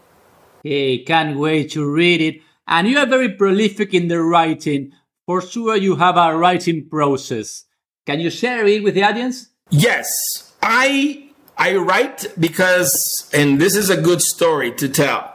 Hey, 0.62 0.98
can't 1.04 1.38
wait 1.38 1.70
to 1.72 1.88
read 1.88 2.20
it. 2.20 2.40
And 2.66 2.88
you 2.88 2.98
are 2.98 3.06
very 3.06 3.30
prolific 3.30 3.94
in 3.94 4.08
the 4.08 4.20
writing. 4.20 4.92
For 5.26 5.40
sure, 5.40 5.76
you 5.76 5.96
have 5.96 6.16
a 6.16 6.36
writing 6.36 6.88
process. 6.88 7.64
Can 8.06 8.20
you 8.20 8.30
share 8.30 8.66
it 8.66 8.82
with 8.82 8.94
the 8.94 9.04
audience? 9.04 9.50
Yes, 9.70 10.54
I 10.62 11.23
I 11.56 11.76
write 11.76 12.26
because, 12.38 13.30
and 13.32 13.58
this 13.60 13.76
is 13.76 13.88
a 13.90 14.00
good 14.00 14.20
story 14.20 14.72
to 14.72 14.88
tell. 14.88 15.34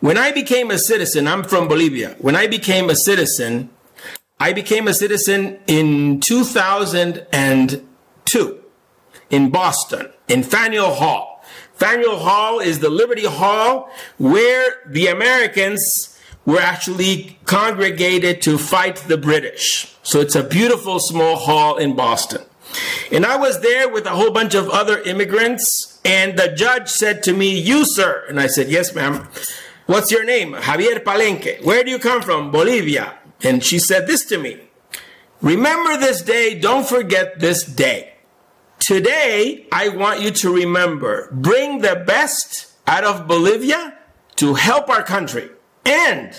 When 0.00 0.16
I 0.16 0.30
became 0.32 0.70
a 0.70 0.78
citizen, 0.78 1.26
I'm 1.28 1.44
from 1.44 1.68
Bolivia. 1.68 2.16
When 2.18 2.34
I 2.36 2.46
became 2.46 2.88
a 2.88 2.96
citizen, 2.96 3.68
I 4.38 4.54
became 4.54 4.88
a 4.88 4.94
citizen 4.94 5.58
in 5.66 6.20
2002 6.20 8.60
in 9.28 9.50
Boston, 9.50 10.08
in 10.28 10.42
Faneuil 10.42 10.94
Hall. 10.94 11.44
Faneuil 11.74 12.16
Hall 12.18 12.60
is 12.60 12.78
the 12.78 12.88
Liberty 12.90 13.26
Hall 13.26 13.90
where 14.18 14.76
the 14.86 15.08
Americans 15.08 16.16
were 16.46 16.60
actually 16.60 17.38
congregated 17.44 18.40
to 18.42 18.58
fight 18.58 18.96
the 18.96 19.18
British. 19.18 19.94
So 20.02 20.20
it's 20.20 20.34
a 20.34 20.42
beautiful 20.42 20.98
small 21.00 21.36
hall 21.36 21.76
in 21.76 21.94
Boston. 21.94 22.40
And 23.12 23.26
I 23.26 23.36
was 23.36 23.60
there 23.60 23.88
with 23.88 24.06
a 24.06 24.10
whole 24.10 24.30
bunch 24.30 24.54
of 24.54 24.68
other 24.68 25.00
immigrants, 25.02 26.00
and 26.04 26.38
the 26.38 26.48
judge 26.48 26.88
said 26.88 27.22
to 27.24 27.32
me, 27.32 27.58
You, 27.58 27.84
sir. 27.84 28.24
And 28.28 28.40
I 28.40 28.46
said, 28.46 28.68
Yes, 28.68 28.94
ma'am. 28.94 29.28
What's 29.86 30.12
your 30.12 30.24
name? 30.24 30.52
Javier 30.52 31.02
Palenque. 31.02 31.64
Where 31.64 31.82
do 31.82 31.90
you 31.90 31.98
come 31.98 32.22
from? 32.22 32.52
Bolivia. 32.52 33.18
And 33.42 33.64
she 33.64 33.78
said 33.78 34.06
this 34.06 34.24
to 34.26 34.38
me 34.38 34.60
Remember 35.40 35.96
this 35.96 36.22
day, 36.22 36.58
don't 36.58 36.86
forget 36.86 37.40
this 37.40 37.64
day. 37.64 38.14
Today, 38.78 39.66
I 39.72 39.88
want 39.88 40.20
you 40.20 40.30
to 40.30 40.54
remember, 40.54 41.28
bring 41.32 41.80
the 41.80 42.02
best 42.06 42.72
out 42.86 43.04
of 43.04 43.26
Bolivia 43.26 43.98
to 44.36 44.54
help 44.54 44.88
our 44.88 45.02
country. 45.02 45.50
And 45.84 46.34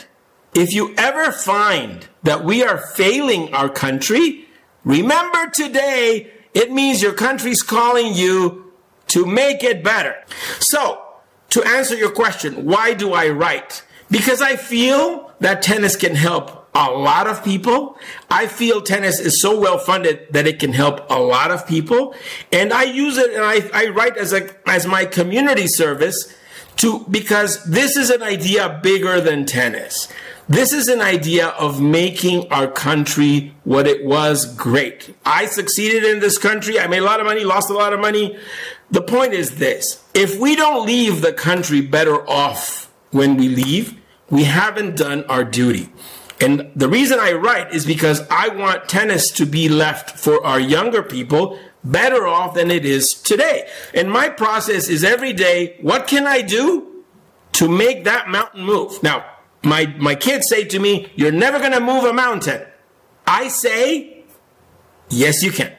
if 0.54 0.74
you 0.74 0.94
ever 0.98 1.32
find 1.32 2.08
that 2.24 2.44
we 2.44 2.64
are 2.64 2.78
failing 2.78 3.54
our 3.54 3.70
country, 3.70 4.48
remember 4.84 5.50
today, 5.50 6.32
it 6.54 6.72
means 6.72 7.02
your 7.02 7.14
country's 7.14 7.64
calling 7.64 8.14
you 8.14 8.72
to 9.08 9.26
make 9.26 9.64
it 9.64 9.84
better. 9.84 10.16
So, 10.60 11.02
to 11.50 11.64
answer 11.64 11.96
your 11.96 12.12
question, 12.12 12.66
why 12.66 12.94
do 12.94 13.14
I 13.14 13.30
write? 13.30 13.84
Because 14.10 14.42
I 14.42 14.56
feel 14.56 15.32
that 15.40 15.62
tennis 15.62 15.96
can 15.96 16.16
help 16.16 16.62
a 16.74 16.90
lot 16.90 17.28
of 17.28 17.44
people. 17.44 17.98
I 18.30 18.48
feel 18.48 18.82
tennis 18.82 19.20
is 19.20 19.42
so 19.42 19.60
well 19.60 19.78
funded 19.78 20.28
that 20.32 20.48
it 20.48 20.60
can 20.60 20.74
help 20.74 21.10
a 21.10 21.20
lot 21.20 21.52
of 21.52 21.68
people. 21.68 22.16
And 22.52 22.72
I 22.72 22.84
use 22.84 23.18
it 23.18 23.34
and 23.34 23.44
I, 23.44 23.70
I 23.74 23.90
write 23.90 24.18
as 24.18 24.32
a, 24.32 24.50
as 24.70 24.88
my 24.88 25.06
community 25.06 25.68
service 25.68 26.34
to, 26.78 27.06
because 27.10 27.64
this 27.66 27.98
is 27.98 28.10
an 28.10 28.24
idea 28.24 28.80
bigger 28.82 29.20
than 29.20 29.46
tennis. 29.46 30.08
This 30.50 30.74
is 30.74 30.88
an 30.88 31.02
idea 31.02 31.48
of 31.50 31.82
making 31.82 32.52
our 32.52 32.68
country 32.68 33.56
what 33.64 33.88
it 33.88 34.04
was 34.04 34.54
great. 34.56 35.16
I 35.26 35.46
succeeded 35.46 36.04
in 36.04 36.20
this 36.20 36.38
country. 36.38 36.80
I 36.80 36.88
made 36.88 37.00
a 37.00 37.06
lot 37.06 37.20
of 37.20 37.26
money, 37.26 37.44
lost 37.44 37.70
a 37.70 37.74
lot 37.74 37.94
of 37.94 38.00
money. 38.00 38.38
The 38.90 39.02
point 39.02 39.34
is 39.34 39.58
this. 39.58 40.04
If 40.14 40.40
we 40.40 40.56
don't 40.56 40.86
leave 40.86 41.22
the 41.22 41.32
country 41.32 41.82
better 41.82 42.28
off 42.30 42.92
when 43.12 43.38
we 43.38 43.48
leave, 43.48 43.98
we 44.30 44.44
haven't 44.46 44.98
done 44.98 45.24
our 45.26 45.44
duty. 45.44 45.90
And 46.42 46.72
the 46.76 46.90
reason 46.90 47.20
I 47.20 47.34
write 47.34 47.72
is 47.74 47.86
because 47.86 48.22
I 48.32 48.50
want 48.50 48.90
tennis 48.90 49.30
to 49.32 49.46
be 49.46 49.70
left 49.70 50.20
for 50.20 50.44
our 50.46 50.60
younger 50.60 51.04
people 51.04 51.60
better 51.84 52.28
off 52.28 52.56
than 52.56 52.72
it 52.72 52.84
is 52.84 53.14
today. 53.14 53.68
And 53.94 54.12
my 54.12 54.30
process 54.30 54.90
is 54.90 55.04
every 55.04 55.34
day, 55.34 55.78
what 55.82 56.08
can 56.08 56.26
I 56.26 56.42
do 56.42 57.04
to 57.54 57.70
make 57.70 58.06
that 58.06 58.28
mountain 58.28 58.64
move? 58.64 59.02
Now, 59.04 59.26
my, 59.64 59.94
my 60.00 60.16
kids 60.16 60.48
say 60.48 60.66
to 60.66 60.80
me, 60.80 61.12
You're 61.16 61.32
never 61.32 61.60
going 61.60 61.72
to 61.72 61.80
move 61.80 62.04
a 62.04 62.14
mountain. 62.14 62.62
I 63.28 63.48
say, 63.48 64.24
Yes, 65.10 65.44
you 65.44 65.52
can. 65.52 65.74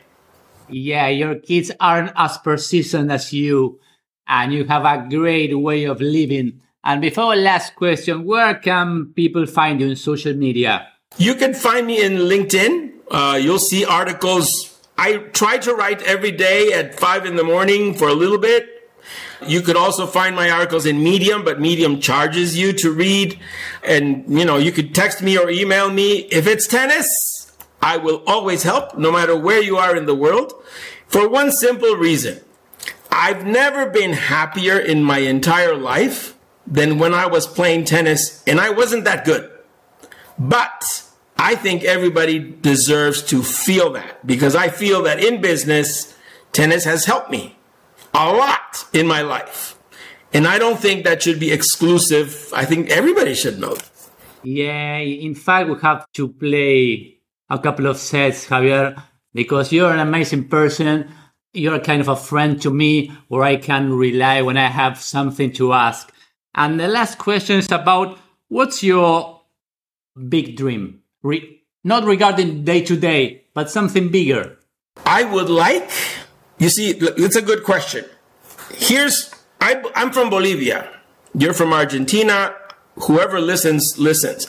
Yeah, 0.68 1.08
your 1.08 1.36
kids 1.36 1.70
aren't 1.80 2.12
as 2.16 2.38
persistent 2.38 3.10
as 3.10 3.32
you, 3.32 3.80
and 4.26 4.52
you 4.52 4.64
have 4.64 4.84
a 4.84 5.06
great 5.08 5.58
way 5.58 5.84
of 5.84 6.00
living. 6.00 6.60
And 6.84 7.00
before 7.00 7.36
last 7.36 7.76
question, 7.76 8.24
where 8.24 8.54
can 8.54 9.12
people 9.14 9.46
find 9.46 9.80
you 9.80 9.88
in 9.88 9.96
social 9.96 10.34
media? 10.34 10.88
You 11.18 11.34
can 11.34 11.54
find 11.54 11.86
me 11.86 12.02
in 12.02 12.12
LinkedIn. 12.14 12.92
Uh, 13.10 13.38
you'll 13.40 13.58
see 13.58 13.84
articles. 13.84 14.80
I 14.96 15.18
try 15.18 15.58
to 15.58 15.74
write 15.74 16.02
every 16.02 16.32
day 16.32 16.72
at 16.72 16.98
five 16.98 17.26
in 17.26 17.36
the 17.36 17.44
morning 17.44 17.94
for 17.94 18.08
a 18.08 18.14
little 18.14 18.38
bit. 18.38 18.81
You 19.48 19.60
could 19.62 19.76
also 19.76 20.06
find 20.06 20.34
my 20.34 20.50
articles 20.50 20.86
in 20.86 21.02
Medium, 21.02 21.44
but 21.44 21.60
Medium 21.60 22.00
charges 22.00 22.58
you 22.58 22.72
to 22.74 22.90
read. 22.92 23.38
And, 23.82 24.24
you 24.28 24.44
know, 24.44 24.56
you 24.56 24.72
could 24.72 24.94
text 24.94 25.22
me 25.22 25.38
or 25.38 25.50
email 25.50 25.90
me. 25.90 26.18
If 26.30 26.46
it's 26.46 26.66
tennis, 26.66 27.52
I 27.80 27.96
will 27.96 28.22
always 28.26 28.62
help, 28.62 28.96
no 28.96 29.10
matter 29.10 29.36
where 29.36 29.60
you 29.60 29.76
are 29.76 29.96
in 29.96 30.06
the 30.06 30.14
world, 30.14 30.52
for 31.06 31.28
one 31.28 31.50
simple 31.52 31.96
reason. 31.96 32.40
I've 33.10 33.44
never 33.44 33.90
been 33.90 34.14
happier 34.14 34.78
in 34.78 35.04
my 35.04 35.18
entire 35.18 35.76
life 35.76 36.34
than 36.66 36.98
when 36.98 37.12
I 37.12 37.26
was 37.26 37.46
playing 37.46 37.84
tennis, 37.84 38.42
and 38.46 38.60
I 38.60 38.70
wasn't 38.70 39.04
that 39.04 39.24
good. 39.24 39.50
But 40.38 41.04
I 41.36 41.54
think 41.56 41.84
everybody 41.84 42.38
deserves 42.38 43.22
to 43.24 43.42
feel 43.42 43.92
that 43.92 44.26
because 44.26 44.54
I 44.54 44.68
feel 44.68 45.02
that 45.02 45.22
in 45.22 45.40
business, 45.40 46.16
tennis 46.52 46.84
has 46.84 47.04
helped 47.04 47.30
me 47.30 47.56
a 48.14 48.32
lot 48.32 48.84
in 48.92 49.06
my 49.06 49.22
life. 49.22 49.78
And 50.32 50.46
I 50.46 50.58
don't 50.58 50.80
think 50.80 51.04
that 51.04 51.22
should 51.22 51.38
be 51.38 51.52
exclusive. 51.52 52.50
I 52.54 52.64
think 52.64 52.90
everybody 52.90 53.34
should 53.34 53.58
know. 53.58 53.76
Yeah, 54.42 54.96
in 54.96 55.34
fact, 55.34 55.68
we 55.68 55.76
have 55.82 56.06
to 56.14 56.28
play 56.28 57.18
a 57.48 57.58
couple 57.58 57.86
of 57.86 57.98
sets, 57.98 58.46
Javier, 58.46 59.00
because 59.34 59.72
you're 59.72 59.92
an 59.92 60.00
amazing 60.00 60.48
person. 60.48 61.10
You're 61.52 61.78
kind 61.80 62.00
of 62.00 62.08
a 62.08 62.16
friend 62.16 62.60
to 62.62 62.70
me 62.70 63.12
where 63.28 63.42
I 63.42 63.56
can 63.56 63.92
rely 63.92 64.40
when 64.42 64.56
I 64.56 64.68
have 64.68 65.00
something 65.00 65.52
to 65.52 65.74
ask. 65.74 66.10
And 66.54 66.80
the 66.80 66.88
last 66.88 67.18
question 67.18 67.58
is 67.58 67.70
about 67.70 68.18
what's 68.48 68.82
your 68.82 69.42
big 70.28 70.56
dream? 70.56 71.02
Re- 71.22 71.60
not 71.84 72.04
regarding 72.04 72.64
day 72.64 72.82
to 72.82 72.96
day, 72.96 73.44
but 73.54 73.70
something 73.70 74.10
bigger. 74.10 74.58
I 75.04 75.24
would 75.24 75.50
like, 75.50 75.90
you 76.58 76.68
see, 76.68 76.90
it's 76.90 77.36
a 77.36 77.42
good 77.42 77.64
question. 77.64 78.04
Here's, 78.74 79.34
I, 79.60 79.82
I'm 79.94 80.12
from 80.12 80.30
Bolivia. 80.30 80.88
You're 81.34 81.54
from 81.54 81.72
Argentina. 81.72 82.54
Whoever 83.06 83.40
listens, 83.40 83.98
listens. 83.98 84.46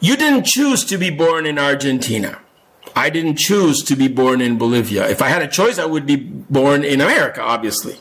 You 0.00 0.16
didn't 0.16 0.44
choose 0.44 0.84
to 0.86 0.98
be 0.98 1.10
born 1.10 1.46
in 1.46 1.58
Argentina. 1.58 2.40
I 2.94 3.10
didn't 3.10 3.36
choose 3.36 3.82
to 3.84 3.96
be 3.96 4.08
born 4.08 4.40
in 4.40 4.58
Bolivia. 4.58 5.08
If 5.08 5.22
I 5.22 5.28
had 5.28 5.42
a 5.42 5.48
choice, 5.48 5.78
I 5.78 5.84
would 5.84 6.06
be 6.06 6.16
born 6.16 6.84
in 6.84 7.00
America, 7.00 7.42
obviously. 7.42 7.96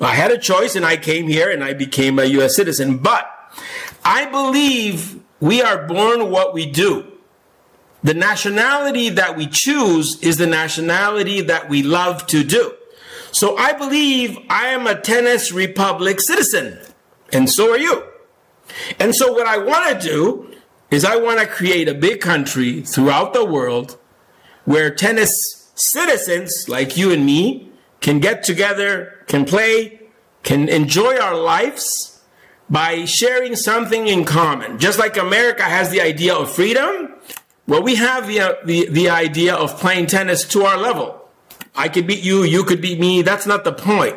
I 0.00 0.14
had 0.14 0.30
a 0.30 0.38
choice 0.38 0.76
and 0.76 0.84
I 0.84 0.96
came 0.96 1.28
here 1.28 1.50
and 1.50 1.64
I 1.64 1.72
became 1.72 2.18
a 2.18 2.24
U.S. 2.24 2.56
citizen. 2.56 2.98
But 2.98 3.28
I 4.04 4.26
believe 4.26 5.20
we 5.40 5.62
are 5.62 5.86
born 5.86 6.30
what 6.30 6.52
we 6.52 6.66
do. 6.66 7.10
The 8.04 8.14
nationality 8.14 9.08
that 9.08 9.34
we 9.34 9.46
choose 9.46 10.22
is 10.22 10.36
the 10.36 10.46
nationality 10.46 11.40
that 11.40 11.70
we 11.70 11.82
love 11.82 12.26
to 12.26 12.44
do. 12.44 12.74
So 13.32 13.56
I 13.56 13.72
believe 13.72 14.38
I 14.50 14.66
am 14.66 14.86
a 14.86 15.00
Tennis 15.00 15.50
Republic 15.50 16.20
citizen, 16.20 16.78
and 17.32 17.50
so 17.50 17.72
are 17.72 17.78
you. 17.78 18.04
And 19.00 19.14
so 19.14 19.32
what 19.32 19.46
I 19.46 19.56
want 19.56 19.88
to 19.88 20.06
do 20.06 20.54
is 20.90 21.04
I 21.04 21.16
want 21.16 21.40
to 21.40 21.46
create 21.46 21.88
a 21.88 21.94
big 21.94 22.20
country 22.20 22.82
throughout 22.82 23.32
the 23.32 23.44
world 23.44 23.98
where 24.66 24.94
tennis 24.94 25.32
citizens 25.74 26.66
like 26.68 26.96
you 26.96 27.10
and 27.10 27.24
me 27.24 27.70
can 28.00 28.20
get 28.20 28.42
together, 28.42 29.24
can 29.26 29.46
play, 29.46 30.00
can 30.42 30.68
enjoy 30.68 31.16
our 31.16 31.36
lives 31.36 32.20
by 32.68 33.06
sharing 33.06 33.56
something 33.56 34.06
in 34.06 34.24
common. 34.24 34.78
Just 34.78 34.98
like 34.98 35.16
America 35.16 35.62
has 35.62 35.90
the 35.90 36.00
idea 36.02 36.34
of 36.34 36.54
freedom, 36.54 37.14
well, 37.66 37.82
we 37.82 37.94
have 37.96 38.26
the, 38.26 38.58
the, 38.64 38.88
the 38.90 39.08
idea 39.08 39.54
of 39.54 39.78
playing 39.78 40.06
tennis 40.06 40.44
to 40.48 40.64
our 40.64 40.76
level. 40.76 41.28
I 41.74 41.88
could 41.88 42.06
beat 42.06 42.22
you, 42.22 42.44
you 42.44 42.64
could 42.64 42.80
beat 42.80 43.00
me. 43.00 43.22
That's 43.22 43.46
not 43.46 43.64
the 43.64 43.72
point. 43.72 44.16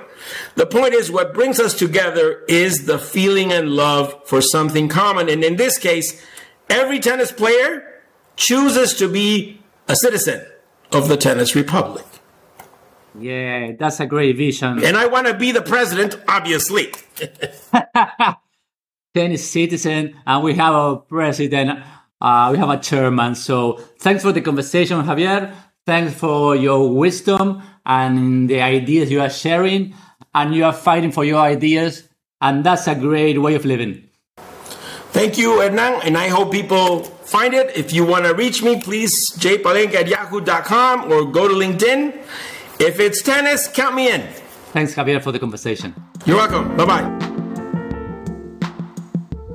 The 0.56 0.66
point 0.66 0.94
is 0.94 1.12
what 1.12 1.34
brings 1.34 1.60
us 1.60 1.74
together 1.74 2.44
is 2.48 2.86
the 2.86 3.00
feeling 3.00 3.52
and 3.52 3.70
love 3.70 4.28
for 4.28 4.42
something 4.42 4.90
common. 4.90 5.30
And 5.30 5.44
in 5.44 5.56
this 5.56 5.78
case, 5.78 6.22
every 6.70 7.00
tennis 7.00 7.32
player 7.32 8.02
chooses 8.36 8.94
to 8.96 9.08
be 9.08 9.62
a 9.88 9.96
citizen 9.96 10.46
of 10.92 11.08
the 11.08 11.18
Tennis 11.18 11.56
Republic. 11.56 12.06
Yeah, 13.20 13.72
that's 13.80 14.00
a 14.00 14.06
great 14.06 14.38
vision. 14.38 14.84
And 14.84 14.96
I 14.96 15.08
want 15.08 15.28
to 15.28 15.34
be 15.34 15.52
the 15.52 15.62
president, 15.62 16.16
obviously. 16.28 16.92
Tennis 19.16 19.50
citizen, 19.50 20.16
and 20.28 20.44
we 20.44 20.54
have 20.56 20.76
a 20.76 20.98
president, 20.98 21.80
uh, 22.22 22.50
we 22.52 22.58
have 22.58 22.70
a 22.70 22.78
chairman. 22.78 23.36
So 23.36 23.74
thanks 24.00 24.24
for 24.24 24.32
the 24.32 24.42
conversation, 24.42 25.02
Javier. 25.04 25.54
Thanks 25.86 26.14
for 26.14 26.56
your 26.56 26.94
wisdom 26.94 27.62
and 27.86 28.50
the 28.50 28.62
ideas 28.62 29.10
you 29.10 29.22
are 29.22 29.30
sharing. 29.30 29.94
and 30.38 30.54
you 30.54 30.64
are 30.64 30.74
fighting 30.74 31.12
for 31.12 31.26
your 31.26 31.40
ideas. 31.40 32.08
And 32.40 32.64
that's 32.64 32.88
a 32.88 32.94
great 32.94 33.42
way 33.42 33.56
of 33.56 33.66
living. 33.66 34.08
Thank 35.18 35.38
you, 35.38 35.60
Hernan, 35.60 36.02
and 36.04 36.16
I 36.16 36.28
hope 36.28 36.52
people 36.52 37.00
find 37.04 37.54
it. 37.56 37.76
If 37.76 37.92
you 37.92 38.06
want 38.06 38.26
to 38.26 38.36
reach 38.36 38.62
me, 38.62 38.80
please 38.80 39.32
jpalenque 39.32 39.96
at 39.96 40.08
yahoo.com 40.08 41.12
or 41.12 41.26
go 41.32 41.48
to 41.48 41.56
LinkedIn. 41.56 42.22
If 42.80 43.00
it's 43.00 43.24
tennis, 43.24 43.68
count 43.68 43.96
me 43.96 44.12
in. 44.12 44.22
Thanks, 44.74 44.94
Javier, 44.94 45.22
for 45.24 45.32
the 45.32 45.40
conversation. 45.40 45.96
You're 46.26 46.38
welcome. 46.38 46.78
Bye 46.78 46.86
bye. 46.86 47.08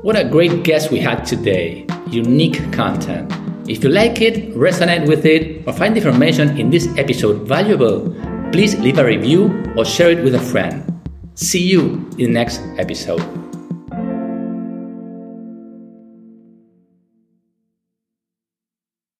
What 0.02 0.16
a 0.16 0.24
great 0.24 0.64
guest 0.64 0.90
we 0.90 0.98
had 0.98 1.24
today. 1.24 1.86
Unique 2.12 2.70
content. 2.72 3.32
If 3.66 3.82
you 3.82 3.88
like 3.88 4.20
it, 4.20 4.54
resonate 4.54 5.08
with 5.08 5.24
it, 5.24 5.66
or 5.66 5.72
find 5.72 5.96
information 5.96 6.60
in 6.60 6.68
this 6.68 6.86
episode 6.98 7.48
valuable, 7.48 8.14
please 8.52 8.78
leave 8.78 8.98
a 8.98 9.04
review 9.04 9.48
or 9.76 9.84
share 9.84 10.10
it 10.10 10.22
with 10.22 10.34
a 10.34 10.40
friend. 10.40 10.84
See 11.34 11.62
you 11.62 12.06
in 12.18 12.32
the 12.32 12.38
next 12.38 12.60
episode. 12.76 13.41